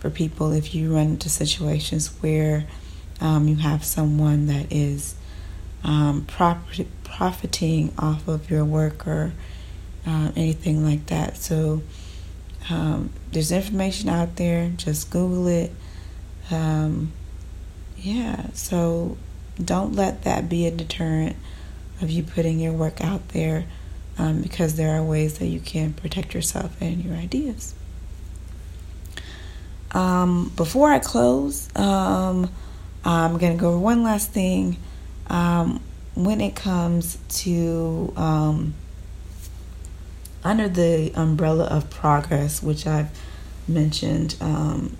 for 0.00 0.10
people 0.10 0.52
if 0.52 0.74
you 0.74 0.94
run 0.94 1.06
into 1.06 1.28
situations 1.28 2.08
where 2.20 2.66
um, 3.20 3.48
you 3.48 3.56
have 3.56 3.84
someone 3.84 4.46
that 4.46 4.70
is 4.70 5.14
um, 5.82 6.24
property, 6.26 6.88
profiting 7.04 7.92
off 7.98 8.26
of 8.26 8.50
your 8.50 8.64
work 8.64 9.06
or 9.06 9.32
uh, 10.06 10.32
anything 10.36 10.84
like 10.84 11.06
that. 11.06 11.36
So 11.36 11.82
um, 12.70 13.10
there's 13.32 13.52
information 13.52 14.08
out 14.08 14.36
there. 14.36 14.70
Just 14.76 15.10
Google 15.10 15.46
it. 15.48 15.72
Um, 16.50 17.12
yeah, 17.98 18.50
so 18.52 19.16
don't 19.62 19.94
let 19.94 20.24
that 20.24 20.48
be 20.48 20.66
a 20.66 20.70
deterrent 20.70 21.36
of 22.00 22.10
you 22.10 22.22
putting 22.22 22.58
your 22.58 22.72
work 22.72 23.00
out 23.02 23.28
there 23.28 23.64
um, 24.18 24.42
because 24.42 24.76
there 24.76 24.96
are 24.96 25.02
ways 25.02 25.38
that 25.38 25.46
you 25.46 25.60
can 25.60 25.92
protect 25.92 26.34
yourself 26.34 26.80
and 26.80 27.04
your 27.04 27.14
ideas. 27.14 27.74
Um, 29.92 30.52
before 30.56 30.90
I 30.90 30.98
close, 30.98 31.74
um, 31.76 32.50
I'm 33.04 33.38
going 33.38 33.56
to 33.56 33.60
go 33.60 33.68
over 33.68 33.78
one 33.78 34.02
last 34.02 34.32
thing. 34.32 34.76
Um, 35.28 35.80
when 36.14 36.40
it 36.40 36.54
comes 36.54 37.18
to 37.28 38.12
under 40.44 40.68
the 40.68 41.12
umbrella 41.14 41.64
of 41.64 41.90
progress, 41.90 42.62
which 42.62 42.86
I've 42.86 43.10
mentioned 43.66 44.36
um, 44.40 44.96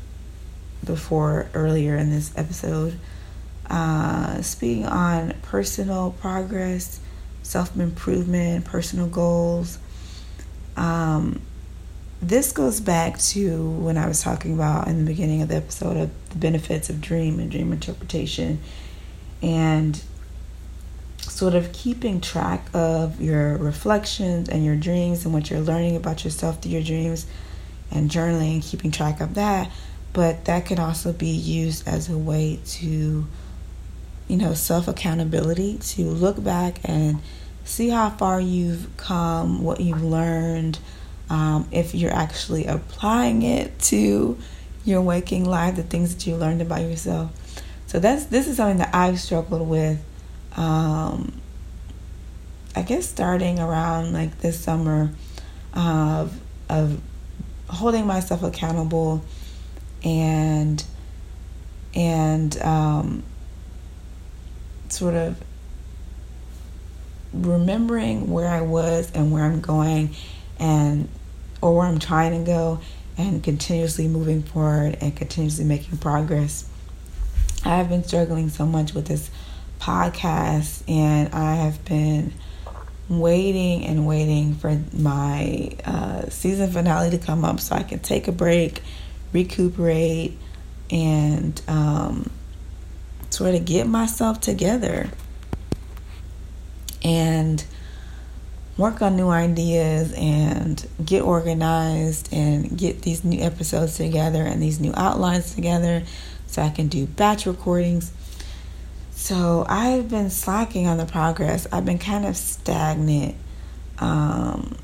before 0.84 1.48
earlier 1.54 1.96
in 1.96 2.10
this 2.10 2.32
episode, 2.36 2.98
uh, 3.68 4.40
speaking 4.42 4.86
on 4.86 5.34
personal 5.42 6.12
progress, 6.20 7.00
self 7.42 7.76
improvement, 7.76 8.64
personal 8.64 9.06
goals. 9.06 9.78
Um, 10.76 11.40
this 12.22 12.52
goes 12.52 12.80
back 12.80 13.18
to 13.18 13.70
when 13.70 13.98
I 13.98 14.08
was 14.08 14.22
talking 14.22 14.54
about 14.54 14.88
in 14.88 15.04
the 15.04 15.10
beginning 15.10 15.42
of 15.42 15.48
the 15.48 15.56
episode 15.56 15.96
of 15.98 16.10
the 16.30 16.36
benefits 16.36 16.88
of 16.88 17.00
dream 17.00 17.38
and 17.38 17.50
dream 17.50 17.70
interpretation 17.72 18.60
and 19.42 20.02
sort 21.34 21.56
of 21.56 21.72
keeping 21.72 22.20
track 22.20 22.64
of 22.72 23.20
your 23.20 23.56
reflections 23.56 24.48
and 24.48 24.64
your 24.64 24.76
dreams 24.76 25.24
and 25.24 25.34
what 25.34 25.50
you're 25.50 25.60
learning 25.60 25.96
about 25.96 26.22
yourself 26.22 26.62
through 26.62 26.70
your 26.70 26.82
dreams 26.82 27.26
and 27.90 28.08
journaling, 28.08 28.62
keeping 28.62 28.92
track 28.92 29.20
of 29.20 29.34
that. 29.34 29.68
But 30.12 30.44
that 30.44 30.66
can 30.66 30.78
also 30.78 31.12
be 31.12 31.26
used 31.26 31.88
as 31.88 32.08
a 32.08 32.16
way 32.16 32.60
to, 32.64 33.26
you 34.28 34.36
know, 34.36 34.54
self 34.54 34.86
accountability, 34.86 35.78
to 35.78 36.02
look 36.02 36.42
back 36.42 36.78
and 36.84 37.18
see 37.64 37.88
how 37.88 38.10
far 38.10 38.40
you've 38.40 38.96
come, 38.96 39.64
what 39.64 39.80
you've 39.80 40.04
learned, 40.04 40.78
um, 41.30 41.66
if 41.72 41.96
you're 41.96 42.14
actually 42.14 42.66
applying 42.66 43.42
it 43.42 43.76
to 43.80 44.38
your 44.84 45.02
waking 45.02 45.44
life, 45.44 45.74
the 45.74 45.82
things 45.82 46.14
that 46.14 46.28
you 46.28 46.36
learned 46.36 46.62
about 46.62 46.82
yourself. 46.82 47.32
So 47.88 47.98
that's 47.98 48.26
this 48.26 48.46
is 48.46 48.56
something 48.58 48.78
that 48.78 48.94
I've 48.94 49.18
struggled 49.18 49.68
with 49.68 50.00
um, 50.56 51.40
I 52.76 52.82
guess 52.82 53.08
starting 53.08 53.58
around 53.60 54.12
like 54.12 54.38
this 54.38 54.58
summer 54.58 55.10
of 55.74 56.38
of 56.68 57.00
holding 57.68 58.06
myself 58.06 58.42
accountable 58.42 59.24
and 60.02 60.84
and 61.94 62.56
um, 62.62 63.22
sort 64.88 65.14
of 65.14 65.42
remembering 67.32 68.30
where 68.30 68.48
I 68.48 68.60
was 68.60 69.10
and 69.12 69.32
where 69.32 69.44
I'm 69.44 69.60
going 69.60 70.14
and 70.58 71.08
or 71.60 71.76
where 71.76 71.86
I'm 71.86 71.98
trying 71.98 72.38
to 72.38 72.46
go 72.46 72.80
and 73.16 73.42
continuously 73.42 74.08
moving 74.08 74.42
forward 74.42 74.98
and 75.00 75.14
continuously 75.14 75.64
making 75.64 75.98
progress. 75.98 76.68
I 77.64 77.76
have 77.76 77.88
been 77.88 78.04
struggling 78.04 78.50
so 78.50 78.66
much 78.66 78.92
with 78.94 79.06
this 79.06 79.30
podcast, 79.80 80.82
and 80.88 81.34
I 81.34 81.56
have 81.56 81.84
been 81.84 82.32
waiting 83.08 83.84
and 83.84 84.06
waiting 84.06 84.54
for 84.54 84.80
my 84.92 85.70
uh, 85.84 86.28
season 86.28 86.70
finale 86.70 87.10
to 87.10 87.18
come 87.18 87.44
up 87.44 87.60
so 87.60 87.74
I 87.76 87.82
can 87.82 87.98
take 87.98 88.28
a 88.28 88.32
break, 88.32 88.80
recuperate, 89.32 90.38
and 90.90 91.60
um, 91.68 92.30
sort 93.30 93.54
of 93.54 93.64
get 93.64 93.86
myself 93.86 94.40
together 94.40 95.10
and 97.02 97.64
work 98.76 99.02
on 99.02 99.16
new 99.16 99.28
ideas 99.28 100.12
and 100.16 100.86
get 101.04 101.22
organized 101.22 102.32
and 102.32 102.76
get 102.76 103.02
these 103.02 103.24
new 103.24 103.40
episodes 103.40 103.96
together 103.96 104.42
and 104.42 104.62
these 104.62 104.80
new 104.80 104.92
outlines 104.96 105.54
together 105.54 106.02
so 106.46 106.62
I 106.62 106.70
can 106.70 106.88
do 106.88 107.06
batch 107.06 107.46
recordings 107.46 108.12
so 109.24 109.64
I've 109.66 110.10
been 110.10 110.28
slacking 110.28 110.86
on 110.86 110.98
the 110.98 111.06
progress. 111.06 111.66
I've 111.72 111.86
been 111.86 111.98
kind 111.98 112.26
of 112.26 112.36
stagnant, 112.36 113.34
um, 113.98 114.76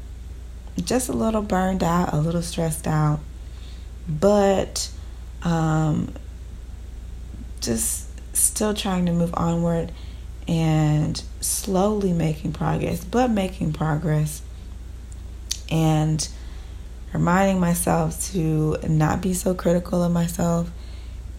just 0.83 1.11
a 1.11 1.13
little 1.13 1.43
burned 1.43 1.85
out, 1.85 2.15
a 2.15 2.17
little 2.17 2.41
stressed 2.41 2.87
out, 2.87 3.21
but 4.09 4.91
um, 5.43 6.15
just 7.61 8.09
still 8.35 8.73
trying 8.73 9.05
to 9.05 9.13
move 9.13 9.35
onward 9.35 9.93
and 10.49 11.23
slowly 11.43 12.15
making 12.15 12.55
progress, 12.55 13.05
but 13.05 13.31
making 13.31 13.75
progress. 13.75 14.41
And 15.71 16.27
reminding 17.13 17.61
myself 17.61 18.33
to 18.33 18.79
not 18.89 19.21
be 19.21 19.35
so 19.35 19.53
critical 19.53 20.03
of 20.03 20.13
myself 20.13 20.71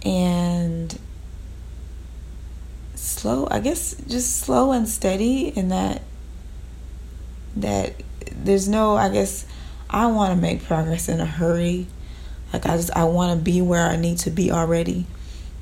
and 0.06 1.00
slow 3.02 3.48
i 3.50 3.60
guess 3.60 3.96
just 4.08 4.38
slow 4.38 4.72
and 4.72 4.88
steady 4.88 5.48
in 5.48 5.70
that 5.70 6.02
that 7.56 7.94
there's 8.32 8.68
no 8.68 8.96
i 8.96 9.10
guess 9.10 9.46
i 9.90 10.06
want 10.06 10.34
to 10.34 10.42
make 10.42 10.64
progress 10.64 11.10
in 11.10 11.20
a 11.20 11.26
hurry. 11.26 11.88
Like 12.54 12.66
i 12.66 12.78
just 12.78 12.92
i 12.96 13.04
want 13.04 13.38
to 13.38 13.44
be 13.44 13.62
where 13.62 13.88
i 13.88 13.96
need 13.96 14.18
to 14.20 14.30
be 14.32 14.52
already. 14.52 15.06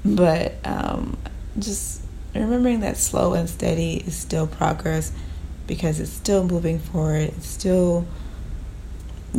But 0.05 0.55
um 0.65 1.17
just 1.57 2.01
remembering 2.33 2.81
that 2.81 2.97
slow 2.97 3.33
and 3.33 3.49
steady 3.49 3.97
is 4.05 4.15
still 4.15 4.47
progress 4.47 5.11
because 5.67 5.99
it's 5.99 6.11
still 6.11 6.43
moving 6.43 6.79
forward. 6.79 7.29
It's 7.37 7.47
still 7.47 8.07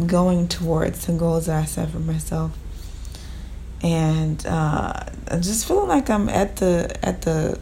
going 0.07 0.49
towards 0.49 1.07
the 1.07 1.13
goals 1.13 1.47
that 1.47 1.63
I 1.63 1.65
set 1.65 1.91
for 1.91 1.99
myself. 1.99 2.57
And 3.83 4.45
uh, 4.47 4.93
I'm 5.29 5.43
just 5.43 5.67
feeling 5.67 5.89
like 5.89 6.11
I'm 6.11 6.29
at 6.29 6.57
the 6.57 6.97
at 7.03 7.23
the 7.23 7.59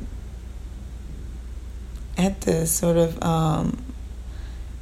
at 2.19 2.43
this 2.43 2.71
sort 2.71 2.97
of 2.97 3.23
um, 3.23 3.79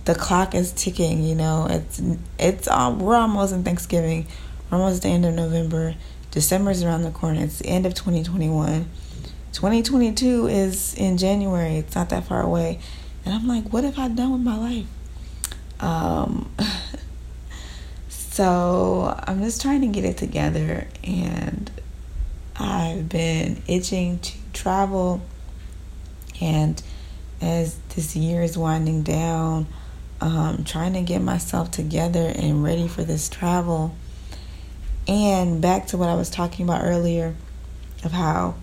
the 0.07 0.15
clock 0.15 0.55
is 0.55 0.73
ticking. 0.73 1.23
You 1.23 1.35
know, 1.35 1.67
it's 1.69 2.03
it's 2.39 2.67
um, 2.67 2.99
we're 2.99 3.15
almost 3.15 3.53
in 3.53 3.63
Thanksgiving. 3.63 4.27
We're 4.71 4.79
almost 4.79 5.03
the 5.03 5.09
end 5.09 5.25
of 5.27 5.35
November. 5.35 5.95
December 6.31 6.71
is 6.71 6.83
around 6.83 7.03
the 7.03 7.11
corner. 7.11 7.45
It's 7.45 7.59
the 7.59 7.67
end 7.67 7.87
of 7.87 7.95
2021. 7.95 8.89
2022 9.53 10.49
is 10.49 10.95
in 10.95 11.17
January. 11.17 11.77
It's 11.77 11.95
not 11.95 12.11
that 12.11 12.25
far 12.25 12.43
away. 12.43 12.79
And 13.25 13.35
I'm 13.35 13.49
like, 13.49 13.73
what 13.73 13.85
have 13.85 13.99
I 13.99 14.09
done 14.09 14.33
with 14.33 14.43
my 14.43 14.57
life? 14.57 14.87
Um, 15.81 16.51
so 18.09 19.19
I'm 19.27 19.43
just 19.43 19.63
trying 19.63 19.81
to 19.81 19.87
get 19.87 20.05
it 20.05 20.19
together. 20.19 20.89
And 21.03 21.71
I've 22.57 23.09
been 23.09 23.63
itching 23.67 24.19
to 24.19 24.33
travel. 24.53 25.23
And 26.39 26.83
as 27.41 27.77
this 27.95 28.17
year 28.17 28.43
is 28.43 28.57
winding 28.57 29.03
down, 29.03 29.67
um, 30.21 30.65
trying 30.65 30.95
to 30.95 31.03
get 31.03 31.21
myself 31.21 31.71
together 31.71 32.33
and 32.35 32.63
ready 32.63 32.89
for 32.89 33.05
this 33.05 33.29
travel. 33.29 33.95
And 35.09 35.61
back 35.61 35.87
to 35.89 35.97
what 35.97 36.09
I 36.09 36.15
was 36.15 36.31
talking 36.31 36.65
about 36.65 36.85
earlier 36.85 37.35
of 38.05 38.13
how 38.13 38.55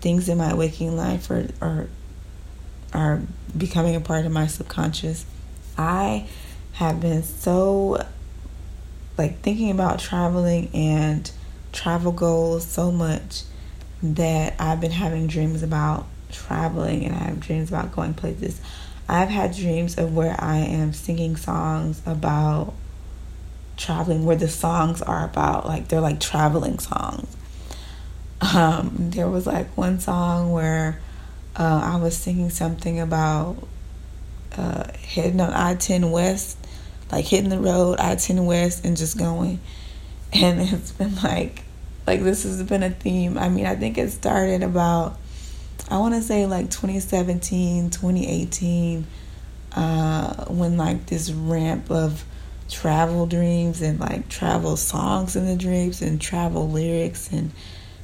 things 0.00 0.28
in 0.28 0.38
my 0.38 0.54
waking 0.54 0.96
life 0.96 1.30
are, 1.30 1.48
are, 1.60 1.88
are 2.92 3.22
becoming 3.56 3.96
a 3.96 4.00
part 4.00 4.24
of 4.26 4.32
my 4.32 4.46
subconscious. 4.46 5.26
I 5.76 6.28
have 6.74 7.00
been 7.00 7.22
so 7.22 8.04
like 9.16 9.40
thinking 9.40 9.70
about 9.70 9.98
traveling 9.98 10.70
and 10.72 11.30
travel 11.72 12.12
goals 12.12 12.66
so 12.66 12.92
much 12.92 13.42
that 14.02 14.54
I've 14.60 14.80
been 14.80 14.92
having 14.92 15.26
dreams 15.26 15.62
about 15.62 16.06
traveling 16.30 17.04
and 17.04 17.14
I 17.14 17.18
have 17.18 17.40
dreams 17.40 17.68
about 17.68 17.92
going 17.92 18.14
places. 18.14 18.60
I've 19.08 19.28
had 19.28 19.54
dreams 19.54 19.96
of 19.96 20.14
where 20.14 20.36
I 20.38 20.58
am 20.58 20.92
singing 20.92 21.36
songs 21.36 22.02
about 22.04 22.74
traveling, 23.76 24.26
where 24.26 24.36
the 24.36 24.48
songs 24.48 25.00
are 25.00 25.24
about, 25.24 25.66
like, 25.66 25.88
they're 25.88 26.00
like 26.00 26.20
traveling 26.20 26.78
songs. 26.78 27.34
Um, 28.40 28.92
there 29.10 29.28
was 29.28 29.46
like 29.46 29.76
one 29.76 29.98
song 29.98 30.52
where 30.52 31.00
uh, 31.56 31.80
I 31.82 31.96
was 31.96 32.16
singing 32.16 32.50
something 32.50 33.00
about 33.00 33.56
uh, 34.56 34.84
heading 34.92 35.40
on 35.40 35.52
I 35.52 35.74
10 35.74 36.10
West, 36.10 36.58
like 37.10 37.24
hitting 37.24 37.48
the 37.48 37.58
road, 37.58 37.98
I 37.98 38.14
10 38.16 38.44
West, 38.44 38.84
and 38.84 38.96
just 38.96 39.18
going. 39.18 39.60
And 40.32 40.60
it's 40.60 40.92
been 40.92 41.16
like, 41.16 41.62
like 42.06 42.22
this 42.22 42.42
has 42.42 42.62
been 42.62 42.82
a 42.82 42.90
theme. 42.90 43.38
I 43.38 43.48
mean, 43.48 43.66
I 43.66 43.74
think 43.74 43.96
it 43.96 44.10
started 44.10 44.62
about 44.62 45.16
I 45.90 45.98
want 45.98 46.14
to 46.14 46.22
say 46.22 46.46
like 46.46 46.70
2017, 46.70 47.90
2018, 47.90 49.06
uh, 49.72 50.44
when 50.46 50.76
like 50.76 51.06
this 51.06 51.30
ramp 51.30 51.90
of 51.90 52.24
travel 52.68 53.26
dreams 53.26 53.80
and 53.80 53.98
like 53.98 54.28
travel 54.28 54.76
songs 54.76 55.34
in 55.36 55.46
the 55.46 55.56
dreams 55.56 56.02
and 56.02 56.20
travel 56.20 56.68
lyrics 56.68 57.32
and 57.32 57.50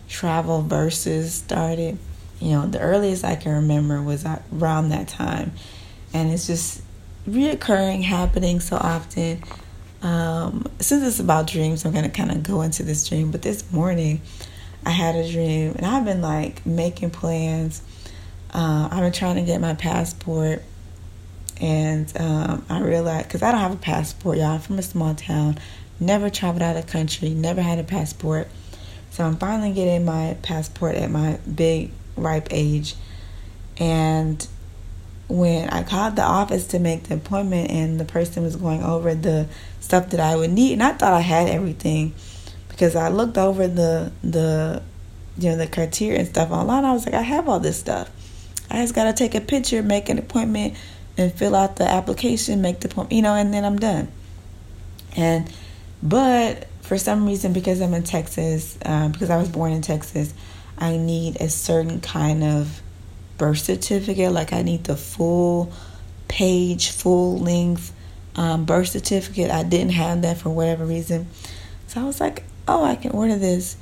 travel 0.08 0.62
verses 0.62 1.34
started. 1.34 1.98
You 2.40 2.52
know, 2.52 2.66
the 2.66 2.80
earliest 2.80 3.24
I 3.24 3.36
can 3.36 3.52
remember 3.52 4.00
was 4.02 4.24
around 4.24 4.88
that 4.90 5.08
time. 5.08 5.52
And 6.12 6.32
it's 6.32 6.46
just 6.46 6.82
reoccurring, 7.28 8.02
happening 8.02 8.60
so 8.60 8.76
often. 8.76 9.42
Um, 10.02 10.66
since 10.80 11.02
it's 11.02 11.20
about 11.20 11.46
dreams, 11.46 11.84
I'm 11.84 11.92
going 11.92 12.04
to 12.04 12.10
kind 12.10 12.30
of 12.30 12.42
go 12.42 12.62
into 12.62 12.82
this 12.82 13.08
dream. 13.08 13.30
But 13.30 13.42
this 13.42 13.70
morning, 13.72 14.20
I 14.86 14.90
had 14.90 15.14
a 15.14 15.30
dream, 15.30 15.74
and 15.76 15.86
I've 15.86 16.04
been 16.04 16.20
like 16.20 16.64
making 16.66 17.10
plans. 17.10 17.82
Uh, 18.52 18.88
I've 18.90 19.00
been 19.00 19.12
trying 19.12 19.36
to 19.36 19.42
get 19.42 19.60
my 19.60 19.74
passport, 19.74 20.62
and 21.60 22.12
um, 22.20 22.64
I 22.68 22.80
realized 22.80 23.28
because 23.28 23.42
I 23.42 23.52
don't 23.52 23.60
have 23.60 23.72
a 23.72 23.76
passport, 23.76 24.38
y'all. 24.38 24.52
I'm 24.52 24.60
from 24.60 24.78
a 24.78 24.82
small 24.82 25.14
town, 25.14 25.58
never 25.98 26.28
traveled 26.28 26.62
out 26.62 26.76
of 26.76 26.84
the 26.84 26.92
country, 26.92 27.30
never 27.30 27.62
had 27.62 27.78
a 27.78 27.84
passport. 27.84 28.48
So 29.10 29.24
I'm 29.24 29.36
finally 29.36 29.72
getting 29.72 30.04
my 30.04 30.36
passport 30.42 30.96
at 30.96 31.10
my 31.10 31.38
big 31.52 31.90
ripe 32.16 32.48
age, 32.50 32.94
and 33.78 34.46
when 35.26 35.70
I 35.70 35.82
called 35.82 36.16
the 36.16 36.22
office 36.22 36.66
to 36.68 36.78
make 36.78 37.04
the 37.04 37.14
appointment, 37.14 37.70
and 37.70 37.98
the 37.98 38.04
person 38.04 38.42
was 38.42 38.56
going 38.56 38.82
over 38.82 39.14
the 39.14 39.48
stuff 39.80 40.10
that 40.10 40.20
I 40.20 40.36
would 40.36 40.50
need, 40.50 40.74
and 40.74 40.82
I 40.82 40.92
thought 40.92 41.14
I 41.14 41.20
had 41.20 41.48
everything 41.48 42.14
because 42.74 42.96
I 42.96 43.08
looked 43.08 43.38
over 43.38 43.68
the 43.68 44.12
the 44.22 44.82
you 45.38 45.50
know 45.50 45.56
the 45.56 45.66
criteria 45.66 46.18
and 46.18 46.28
stuff 46.28 46.50
online. 46.50 46.84
I 46.84 46.92
was 46.92 47.06
like, 47.06 47.14
I 47.14 47.22
have 47.22 47.48
all 47.48 47.60
this 47.60 47.78
stuff. 47.78 48.10
I 48.70 48.82
just 48.82 48.94
gotta 48.94 49.12
take 49.12 49.34
a 49.34 49.40
picture, 49.40 49.82
make 49.82 50.08
an 50.08 50.18
appointment, 50.18 50.76
and 51.16 51.32
fill 51.32 51.54
out 51.54 51.76
the 51.76 51.88
application, 51.88 52.60
make 52.60 52.80
the 52.80 52.88
appointment, 52.88 53.12
you 53.12 53.22
know, 53.22 53.34
and 53.34 53.54
then 53.54 53.64
I'm 53.64 53.78
done. 53.78 54.08
And 55.16 55.50
but 56.02 56.66
for 56.82 56.98
some 56.98 57.26
reason, 57.26 57.52
because 57.52 57.80
I'm 57.80 57.94
in 57.94 58.02
Texas, 58.02 58.76
um, 58.84 59.12
because 59.12 59.30
I 59.30 59.36
was 59.36 59.48
born 59.48 59.72
in 59.72 59.80
Texas, 59.80 60.34
I 60.76 60.96
need 60.96 61.40
a 61.40 61.48
certain 61.48 62.00
kind 62.00 62.42
of 62.42 62.82
birth 63.38 63.58
certificate. 63.58 64.32
Like 64.32 64.52
I 64.52 64.62
need 64.62 64.84
the 64.84 64.96
full 64.96 65.72
page, 66.26 66.90
full 66.90 67.38
length 67.38 67.94
um, 68.34 68.64
birth 68.64 68.88
certificate. 68.88 69.50
I 69.50 69.62
didn't 69.62 69.92
have 69.92 70.22
that 70.22 70.38
for 70.38 70.50
whatever 70.50 70.84
reason. 70.84 71.28
So 71.86 72.00
I 72.00 72.04
was 72.04 72.20
like, 72.20 72.42
oh, 72.68 72.84
I 72.84 72.96
can 72.96 73.12
order 73.12 73.36
this. 73.36 73.76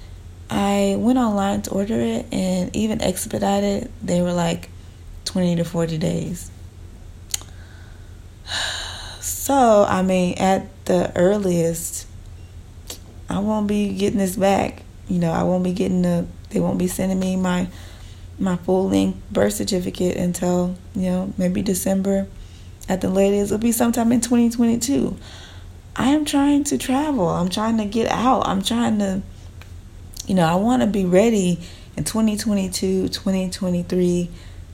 I 0.51 0.97
went 0.99 1.19
online 1.19 1.63
to 1.63 1.71
order 1.71 1.99
it 1.99 2.27
and 2.33 2.75
even 2.77 3.01
expedited, 3.01 3.91
they 4.03 4.21
were 4.21 4.33
like 4.33 4.69
20 5.25 5.57
to 5.57 5.65
40 5.65 5.99
days. 5.99 6.51
So, 9.21 9.85
I 9.89 10.03
mean, 10.03 10.39
at 10.39 10.69
the 10.85 11.13
earliest, 11.17 12.07
I 13.29 13.41
won't 13.41 13.67
be 13.67 13.93
getting 13.95 14.19
this 14.19 14.37
back. 14.37 14.83
You 15.09 15.19
know, 15.19 15.33
I 15.33 15.43
won't 15.43 15.65
be 15.65 15.73
getting 15.73 16.03
the, 16.03 16.27
they 16.51 16.61
won't 16.61 16.79
be 16.79 16.87
sending 16.87 17.19
me 17.19 17.35
my 17.35 17.69
my 18.39 18.57
full 18.57 18.89
length 18.89 19.19
birth 19.31 19.55
certificate 19.55 20.17
until, 20.17 20.77
you 20.95 21.03
know, 21.03 21.33
maybe 21.39 21.63
December 21.63 22.27
at 22.89 23.01
the 23.01 23.09
latest. 23.09 23.53
It'll 23.53 23.59
be 23.59 23.73
sometime 23.73 24.13
in 24.13 24.21
2022. 24.21 25.17
I 25.95 26.09
am 26.09 26.25
trying 26.25 26.65
to 26.65 26.79
travel. 26.79 27.29
I'm 27.29 27.51
trying 27.51 27.77
to 27.79 27.85
get 27.85 28.11
out. 28.11 28.47
I'm 28.47 28.63
trying 28.63 28.99
to, 29.01 29.23
you 30.27 30.35
know, 30.35 30.47
I 30.47 30.55
want 30.55 30.83
to 30.83 30.89
be 30.89 31.05
ready 31.05 31.61
in 31.97 32.05
2022, 32.05 33.09
2023 33.09 34.31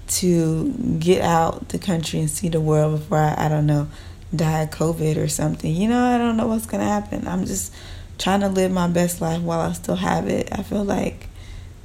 to 0.08 0.72
get 0.98 1.22
out 1.22 1.68
the 1.68 1.78
country 1.78 2.20
and 2.20 2.30
see 2.30 2.48
the 2.48 2.60
world 2.60 3.00
before 3.00 3.18
I, 3.18 3.46
I 3.46 3.48
don't 3.48 3.66
know, 3.66 3.88
die 4.34 4.62
of 4.62 4.70
COVID 4.70 5.16
or 5.16 5.28
something. 5.28 5.74
You 5.74 5.88
know, 5.88 6.04
I 6.04 6.18
don't 6.18 6.36
know 6.36 6.46
what's 6.46 6.66
going 6.66 6.80
to 6.80 6.86
happen. 6.86 7.26
I'm 7.26 7.44
just 7.46 7.74
trying 8.18 8.40
to 8.40 8.48
live 8.48 8.70
my 8.70 8.88
best 8.88 9.20
life 9.20 9.42
while 9.42 9.60
I 9.60 9.72
still 9.72 9.96
have 9.96 10.28
it. 10.28 10.48
I 10.52 10.62
feel 10.62 10.84
like 10.84 11.26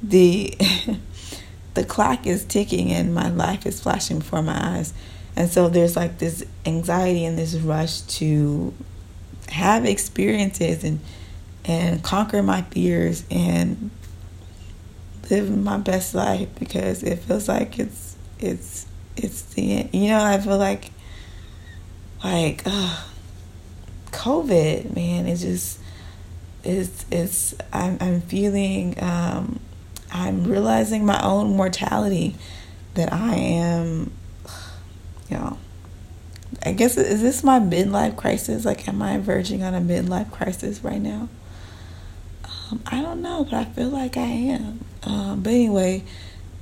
the 0.02 0.56
the 1.74 1.84
clock 1.84 2.26
is 2.26 2.44
ticking 2.44 2.92
and 2.92 3.14
my 3.14 3.30
life 3.30 3.66
is 3.66 3.80
flashing 3.80 4.20
before 4.20 4.42
my 4.42 4.76
eyes. 4.76 4.94
And 5.36 5.50
so 5.50 5.68
there's 5.68 5.96
like 5.96 6.18
this 6.18 6.44
anxiety 6.64 7.24
and 7.24 7.36
this 7.36 7.56
rush 7.56 8.02
to 8.02 8.72
have 9.50 9.84
experiences 9.84 10.84
and 10.84 11.00
and 11.64 12.02
conquer 12.02 12.42
my 12.42 12.62
fears 12.62 13.24
and 13.30 13.90
live 15.30 15.56
my 15.56 15.78
best 15.78 16.14
life 16.14 16.48
because 16.58 17.02
it 17.02 17.16
feels 17.20 17.48
like 17.48 17.78
it's 17.78 18.16
it's 18.38 18.86
it's 19.16 19.42
the 19.54 19.72
end. 19.78 19.90
you 19.94 20.08
know 20.08 20.22
I 20.22 20.38
feel 20.38 20.58
like 20.58 20.90
like 22.22 22.62
uh, 22.66 23.02
COVID 24.10 24.94
man 24.94 25.26
it's 25.26 25.42
just 25.42 25.80
it's 26.62 27.06
it's 27.10 27.54
I'm 27.72 27.98
I'm 28.00 28.20
feeling 28.22 29.02
um, 29.02 29.60
I'm 30.12 30.44
realizing 30.44 31.04
my 31.04 31.22
own 31.22 31.56
mortality 31.56 32.36
that 32.94 33.12
I 33.12 33.34
am 33.34 34.12
you 35.28 35.36
know 35.36 35.58
I 36.62 36.72
guess 36.72 36.96
is 36.96 37.20
this 37.20 37.42
my 37.42 37.58
midlife 37.58 38.16
crisis? 38.16 38.64
Like, 38.64 38.86
am 38.88 39.02
I 39.02 39.18
verging 39.18 39.62
on 39.62 39.74
a 39.74 39.80
midlife 39.80 40.30
crisis 40.30 40.82
right 40.82 41.00
now? 41.00 41.28
Um, 42.44 42.82
I 42.86 43.00
don't 43.02 43.22
know, 43.22 43.44
but 43.44 43.54
I 43.54 43.64
feel 43.64 43.88
like 43.88 44.16
I 44.16 44.22
am. 44.22 44.84
Um, 45.02 45.42
but 45.42 45.50
anyway, 45.50 46.04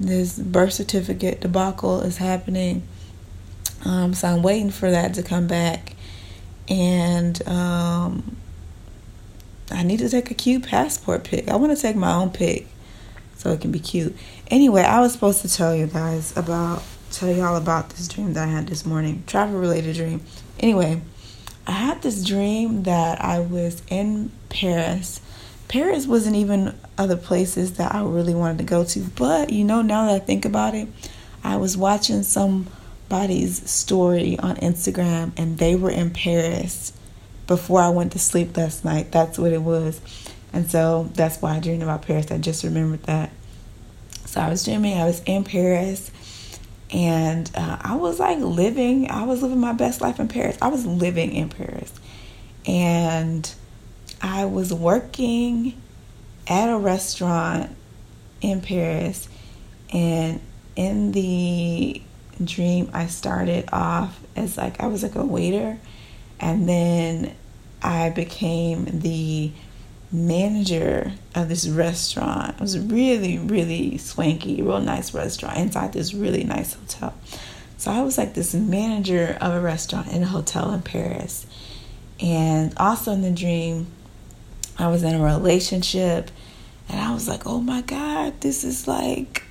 this 0.00 0.38
birth 0.38 0.72
certificate 0.72 1.40
debacle 1.40 2.00
is 2.00 2.16
happening. 2.16 2.82
Um, 3.84 4.14
so 4.14 4.28
I'm 4.28 4.42
waiting 4.42 4.70
for 4.70 4.90
that 4.90 5.14
to 5.14 5.22
come 5.22 5.46
back, 5.46 5.94
and 6.68 7.46
um, 7.48 8.36
I 9.70 9.82
need 9.82 9.98
to 9.98 10.08
take 10.08 10.30
a 10.30 10.34
cute 10.34 10.64
passport 10.64 11.24
pic. 11.24 11.48
I 11.48 11.56
want 11.56 11.76
to 11.76 11.80
take 11.80 11.96
my 11.96 12.12
own 12.12 12.30
pic 12.30 12.68
so 13.36 13.50
it 13.50 13.60
can 13.60 13.72
be 13.72 13.80
cute. 13.80 14.16
Anyway, 14.48 14.82
I 14.82 15.00
was 15.00 15.12
supposed 15.12 15.42
to 15.42 15.52
tell 15.52 15.74
you 15.74 15.86
guys 15.86 16.36
about 16.36 16.82
tell 17.12 17.30
y'all 17.30 17.56
about 17.56 17.90
this 17.90 18.08
dream 18.08 18.32
that 18.32 18.48
I 18.48 18.50
had 18.50 18.66
this 18.66 18.86
morning, 18.86 19.22
travel 19.26 19.60
related 19.60 19.96
dream. 19.96 20.22
Anyway, 20.58 21.02
I 21.66 21.72
had 21.72 22.02
this 22.02 22.24
dream 22.24 22.84
that 22.84 23.22
I 23.22 23.38
was 23.40 23.82
in 23.88 24.32
Paris. 24.48 25.20
Paris 25.68 26.06
wasn't 26.06 26.36
even 26.36 26.74
other 26.98 27.16
places 27.16 27.74
that 27.74 27.94
I 27.94 28.02
really 28.02 28.34
wanted 28.34 28.58
to 28.58 28.64
go 28.64 28.84
to, 28.84 29.00
but 29.16 29.50
you 29.50 29.64
know, 29.64 29.82
now 29.82 30.06
that 30.06 30.14
I 30.14 30.18
think 30.18 30.44
about 30.44 30.74
it, 30.74 30.88
I 31.44 31.56
was 31.56 31.76
watching 31.76 32.22
somebody's 32.22 33.70
story 33.70 34.38
on 34.38 34.56
Instagram 34.56 35.32
and 35.36 35.58
they 35.58 35.76
were 35.76 35.90
in 35.90 36.10
Paris 36.10 36.92
before 37.46 37.80
I 37.80 37.90
went 37.90 38.12
to 38.12 38.18
sleep 38.18 38.56
last 38.56 38.84
night. 38.84 39.12
That's 39.12 39.38
what 39.38 39.52
it 39.52 39.62
was. 39.62 40.00
And 40.52 40.70
so 40.70 41.10
that's 41.14 41.40
why 41.40 41.56
I 41.56 41.60
dreamed 41.60 41.82
about 41.82 42.02
Paris. 42.02 42.30
I 42.30 42.38
just 42.38 42.64
remembered 42.64 43.02
that. 43.04 43.30
So 44.26 44.40
I 44.40 44.48
was 44.48 44.64
dreaming, 44.64 44.98
I 44.98 45.04
was 45.04 45.22
in 45.26 45.44
Paris, 45.44 46.10
and 46.92 47.50
uh, 47.54 47.78
I 47.80 47.96
was 47.96 48.20
like 48.20 48.38
living, 48.38 49.10
I 49.10 49.24
was 49.24 49.42
living 49.42 49.60
my 49.60 49.72
best 49.72 50.00
life 50.00 50.20
in 50.20 50.28
Paris. 50.28 50.58
I 50.60 50.68
was 50.68 50.84
living 50.84 51.32
in 51.32 51.48
Paris. 51.48 51.92
And 52.66 53.50
I 54.20 54.44
was 54.44 54.72
working 54.72 55.80
at 56.46 56.68
a 56.68 56.76
restaurant 56.76 57.74
in 58.40 58.60
Paris, 58.60 59.28
and 59.92 60.40
in 60.76 61.12
the 61.12 62.02
dream, 62.42 62.90
I 62.92 63.06
started 63.06 63.68
off 63.72 64.20
as 64.36 64.56
like 64.56 64.80
I 64.80 64.86
was 64.86 65.02
like 65.02 65.14
a 65.14 65.24
waiter, 65.24 65.78
and 66.40 66.68
then 66.68 67.34
I 67.82 68.10
became 68.10 69.00
the 69.00 69.52
manager 70.12 71.12
of 71.34 71.48
this 71.48 71.66
restaurant. 71.66 72.54
It 72.56 72.60
was 72.60 72.78
really, 72.78 73.38
really 73.38 73.98
swanky, 73.98 74.62
real 74.62 74.80
nice 74.80 75.14
restaurant 75.14 75.56
inside 75.56 75.92
this 75.92 76.12
really 76.12 76.44
nice 76.44 76.74
hotel. 76.74 77.14
So 77.78 77.90
I 77.90 78.02
was 78.02 78.18
like 78.18 78.34
this 78.34 78.54
manager 78.54 79.36
of 79.40 79.54
a 79.54 79.60
restaurant 79.60 80.12
in 80.12 80.22
a 80.22 80.26
hotel 80.26 80.72
in 80.72 80.82
Paris. 80.82 81.46
And 82.20 82.72
also 82.76 83.12
in 83.12 83.22
the 83.22 83.32
dream, 83.32 83.86
I 84.78 84.88
was 84.88 85.02
in 85.02 85.14
a 85.14 85.22
relationship 85.22 86.30
and 86.88 87.00
I 87.00 87.12
was 87.12 87.26
like, 87.26 87.46
oh 87.46 87.60
my 87.60 87.80
God, 87.80 88.40
this 88.40 88.64
is 88.64 88.86
like, 88.86 89.42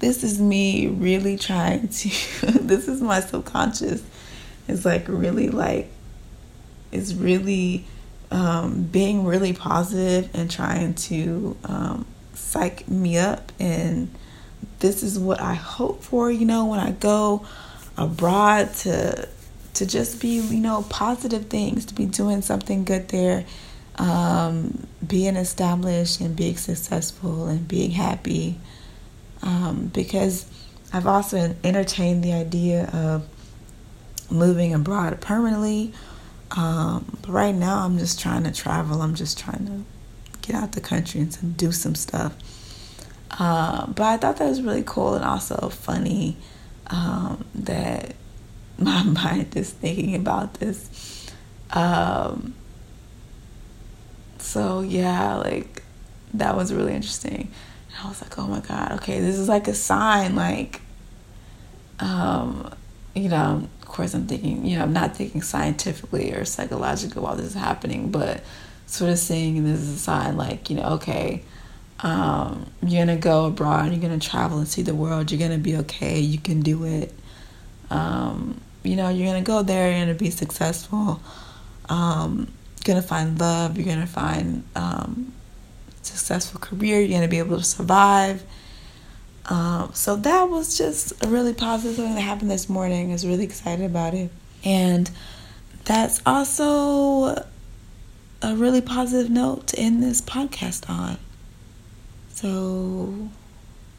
this 0.00 0.24
is 0.24 0.40
me 0.40 0.88
really 0.88 1.36
trying 1.38 1.88
to, 1.88 2.08
this 2.60 2.88
is 2.88 3.00
my 3.00 3.20
subconscious. 3.20 4.02
It's 4.68 4.84
like 4.84 5.06
really 5.08 5.48
like, 5.48 5.90
it's 6.92 7.14
really 7.14 7.86
um, 8.30 8.82
being 8.84 9.24
really 9.24 9.52
positive 9.52 10.30
and 10.34 10.50
trying 10.50 10.94
to 10.94 11.56
um, 11.64 12.06
psych 12.34 12.88
me 12.88 13.18
up. 13.18 13.52
And 13.58 14.10
this 14.78 15.02
is 15.02 15.18
what 15.18 15.40
I 15.40 15.54
hope 15.54 16.02
for, 16.02 16.30
you 16.30 16.46
know, 16.46 16.66
when 16.66 16.80
I 16.80 16.92
go 16.92 17.44
abroad 17.96 18.72
to 18.74 19.28
to 19.72 19.86
just 19.86 20.20
be, 20.20 20.40
you 20.40 20.60
know, 20.60 20.84
positive 20.90 21.46
things, 21.46 21.86
to 21.86 21.94
be 21.94 22.04
doing 22.04 22.42
something 22.42 22.84
good 22.84 23.08
there, 23.08 23.44
um, 23.96 24.86
being 25.06 25.36
established 25.36 26.20
and 26.20 26.34
being 26.34 26.56
successful 26.56 27.46
and 27.46 27.68
being 27.68 27.92
happy. 27.92 28.58
Um, 29.42 29.90
because 29.94 30.44
I've 30.92 31.06
also 31.06 31.54
entertained 31.62 32.24
the 32.24 32.32
idea 32.32 32.90
of 32.92 33.28
moving 34.30 34.74
abroad 34.74 35.20
permanently 35.20 35.92
um, 36.56 37.18
but 37.22 37.30
right 37.30 37.54
now, 37.54 37.84
I'm 37.84 37.98
just 37.98 38.20
trying 38.20 38.44
to 38.44 38.52
travel. 38.52 39.02
I'm 39.02 39.14
just 39.14 39.38
trying 39.38 39.66
to 39.66 39.84
get 40.42 40.56
out 40.56 40.72
the 40.72 40.80
country 40.80 41.20
and 41.20 41.32
to 41.32 41.46
do 41.46 41.72
some 41.72 41.94
stuff. 41.94 42.34
Uh, 43.38 43.86
but 43.86 44.02
I 44.02 44.16
thought 44.16 44.38
that 44.38 44.48
was 44.48 44.60
really 44.60 44.82
cool 44.84 45.14
and 45.14 45.24
also 45.24 45.68
funny 45.68 46.36
um, 46.88 47.44
that 47.54 48.14
my 48.78 49.02
mind 49.04 49.56
is 49.56 49.70
thinking 49.70 50.14
about 50.14 50.54
this. 50.54 51.30
Um, 51.70 52.54
so 54.38 54.80
yeah, 54.80 55.36
like 55.36 55.82
that 56.34 56.56
was 56.56 56.72
really 56.72 56.94
interesting. 56.94 57.52
And 57.88 58.04
I 58.04 58.08
was 58.08 58.22
like, 58.22 58.36
oh 58.38 58.46
my 58.46 58.60
god, 58.60 58.92
okay, 58.92 59.20
this 59.20 59.36
is 59.36 59.48
like 59.48 59.68
a 59.68 59.74
sign, 59.74 60.34
like, 60.34 60.80
um, 62.00 62.72
you 63.14 63.28
know, 63.28 63.68
of 63.80 63.88
course, 63.88 64.14
I'm 64.14 64.26
thinking, 64.26 64.64
you 64.64 64.76
know, 64.76 64.84
I'm 64.84 64.92
not 64.92 65.16
thinking 65.16 65.42
scientifically 65.42 66.32
or 66.32 66.44
psychologically 66.44 67.20
while 67.20 67.36
this 67.36 67.46
is 67.46 67.54
happening, 67.54 68.10
but 68.10 68.42
sort 68.86 69.10
of 69.10 69.18
seeing 69.18 69.64
this 69.64 69.80
as 69.80 69.88
a 69.88 69.98
sign 69.98 70.36
like, 70.36 70.70
you 70.70 70.76
know, 70.76 70.84
okay, 70.94 71.42
um, 72.00 72.66
you're 72.82 73.04
going 73.04 73.16
to 73.16 73.22
go 73.22 73.46
abroad, 73.46 73.90
you're 73.90 74.00
going 74.00 74.18
to 74.18 74.28
travel 74.28 74.58
and 74.58 74.68
see 74.68 74.82
the 74.82 74.94
world, 74.94 75.30
you're 75.30 75.38
going 75.38 75.50
to 75.50 75.58
be 75.58 75.76
okay, 75.78 76.18
you 76.18 76.38
can 76.38 76.60
do 76.60 76.84
it. 76.84 77.12
Um, 77.90 78.60
you 78.82 78.96
know, 78.96 79.08
you're 79.08 79.26
going 79.26 79.42
to 79.42 79.46
go 79.46 79.62
there, 79.62 79.90
you're 79.90 80.04
going 80.06 80.16
to 80.16 80.24
be 80.24 80.30
successful, 80.30 81.20
um, 81.88 82.50
you're 82.78 82.94
going 82.94 83.02
to 83.02 83.06
find 83.06 83.38
love, 83.38 83.76
you're 83.76 83.84
going 83.84 84.00
to 84.00 84.06
find 84.06 84.64
um, 84.74 85.32
successful 86.02 86.60
career, 86.60 87.00
you're 87.00 87.08
going 87.08 87.22
to 87.22 87.28
be 87.28 87.38
able 87.38 87.58
to 87.58 87.64
survive 87.64 88.42
um, 89.46 89.90
so 89.94 90.16
that 90.16 90.48
was 90.48 90.76
just 90.76 91.24
a 91.24 91.28
really 91.28 91.54
positive 91.54 91.96
thing 91.96 92.14
that 92.14 92.20
happened 92.20 92.50
this 92.50 92.68
morning. 92.68 93.10
I 93.10 93.12
was 93.12 93.26
really 93.26 93.44
excited 93.44 93.84
about 93.84 94.14
it. 94.14 94.30
And 94.64 95.10
that's 95.84 96.20
also 96.26 97.44
a 98.42 98.54
really 98.54 98.80
positive 98.80 99.30
note 99.30 99.68
to 99.68 99.78
end 99.78 100.02
this 100.02 100.20
podcast 100.20 100.88
on. 100.88 101.18
So 102.30 103.28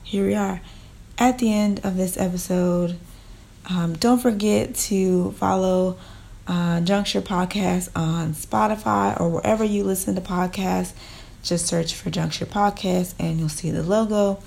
here 0.04 0.26
we 0.26 0.36
are 0.36 0.62
at 1.18 1.40
the 1.40 1.54
end 1.54 1.82
of 1.84 1.98
this 1.98 2.18
episode. 2.18 2.98
Um, 3.70 3.94
don't 3.94 4.20
forget 4.20 4.76
to 4.76 5.32
follow 5.34 5.98
uh, 6.48 6.82
Juncture 6.82 7.22
Podcast 7.22 7.90
on 7.96 8.34
Spotify 8.34 9.20
or 9.20 9.30
wherever 9.30 9.64
you 9.64 9.84
listen 9.84 10.16
to 10.16 10.22
podcasts. 10.22 10.94
Just 11.44 11.68
search 11.68 11.94
for 11.94 12.10
Juncture 12.10 12.46
Podcast 12.46 13.14
and 13.20 13.40
you'll 13.40 13.50
see 13.50 13.72
the 13.72 13.84
logo. 13.84 14.42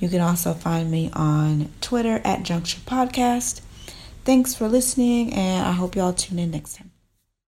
You 0.00 0.08
can 0.08 0.20
also 0.20 0.54
find 0.54 0.90
me 0.90 1.10
on 1.12 1.70
Twitter 1.80 2.20
at 2.24 2.42
Juncture 2.42 2.80
Podcast. 2.86 3.60
Thanks 4.24 4.54
for 4.54 4.68
listening, 4.68 5.32
and 5.32 5.66
I 5.66 5.72
hope 5.72 5.96
y'all 5.96 6.12
tune 6.12 6.38
in 6.38 6.50
next 6.50 6.76
time. 6.76 6.87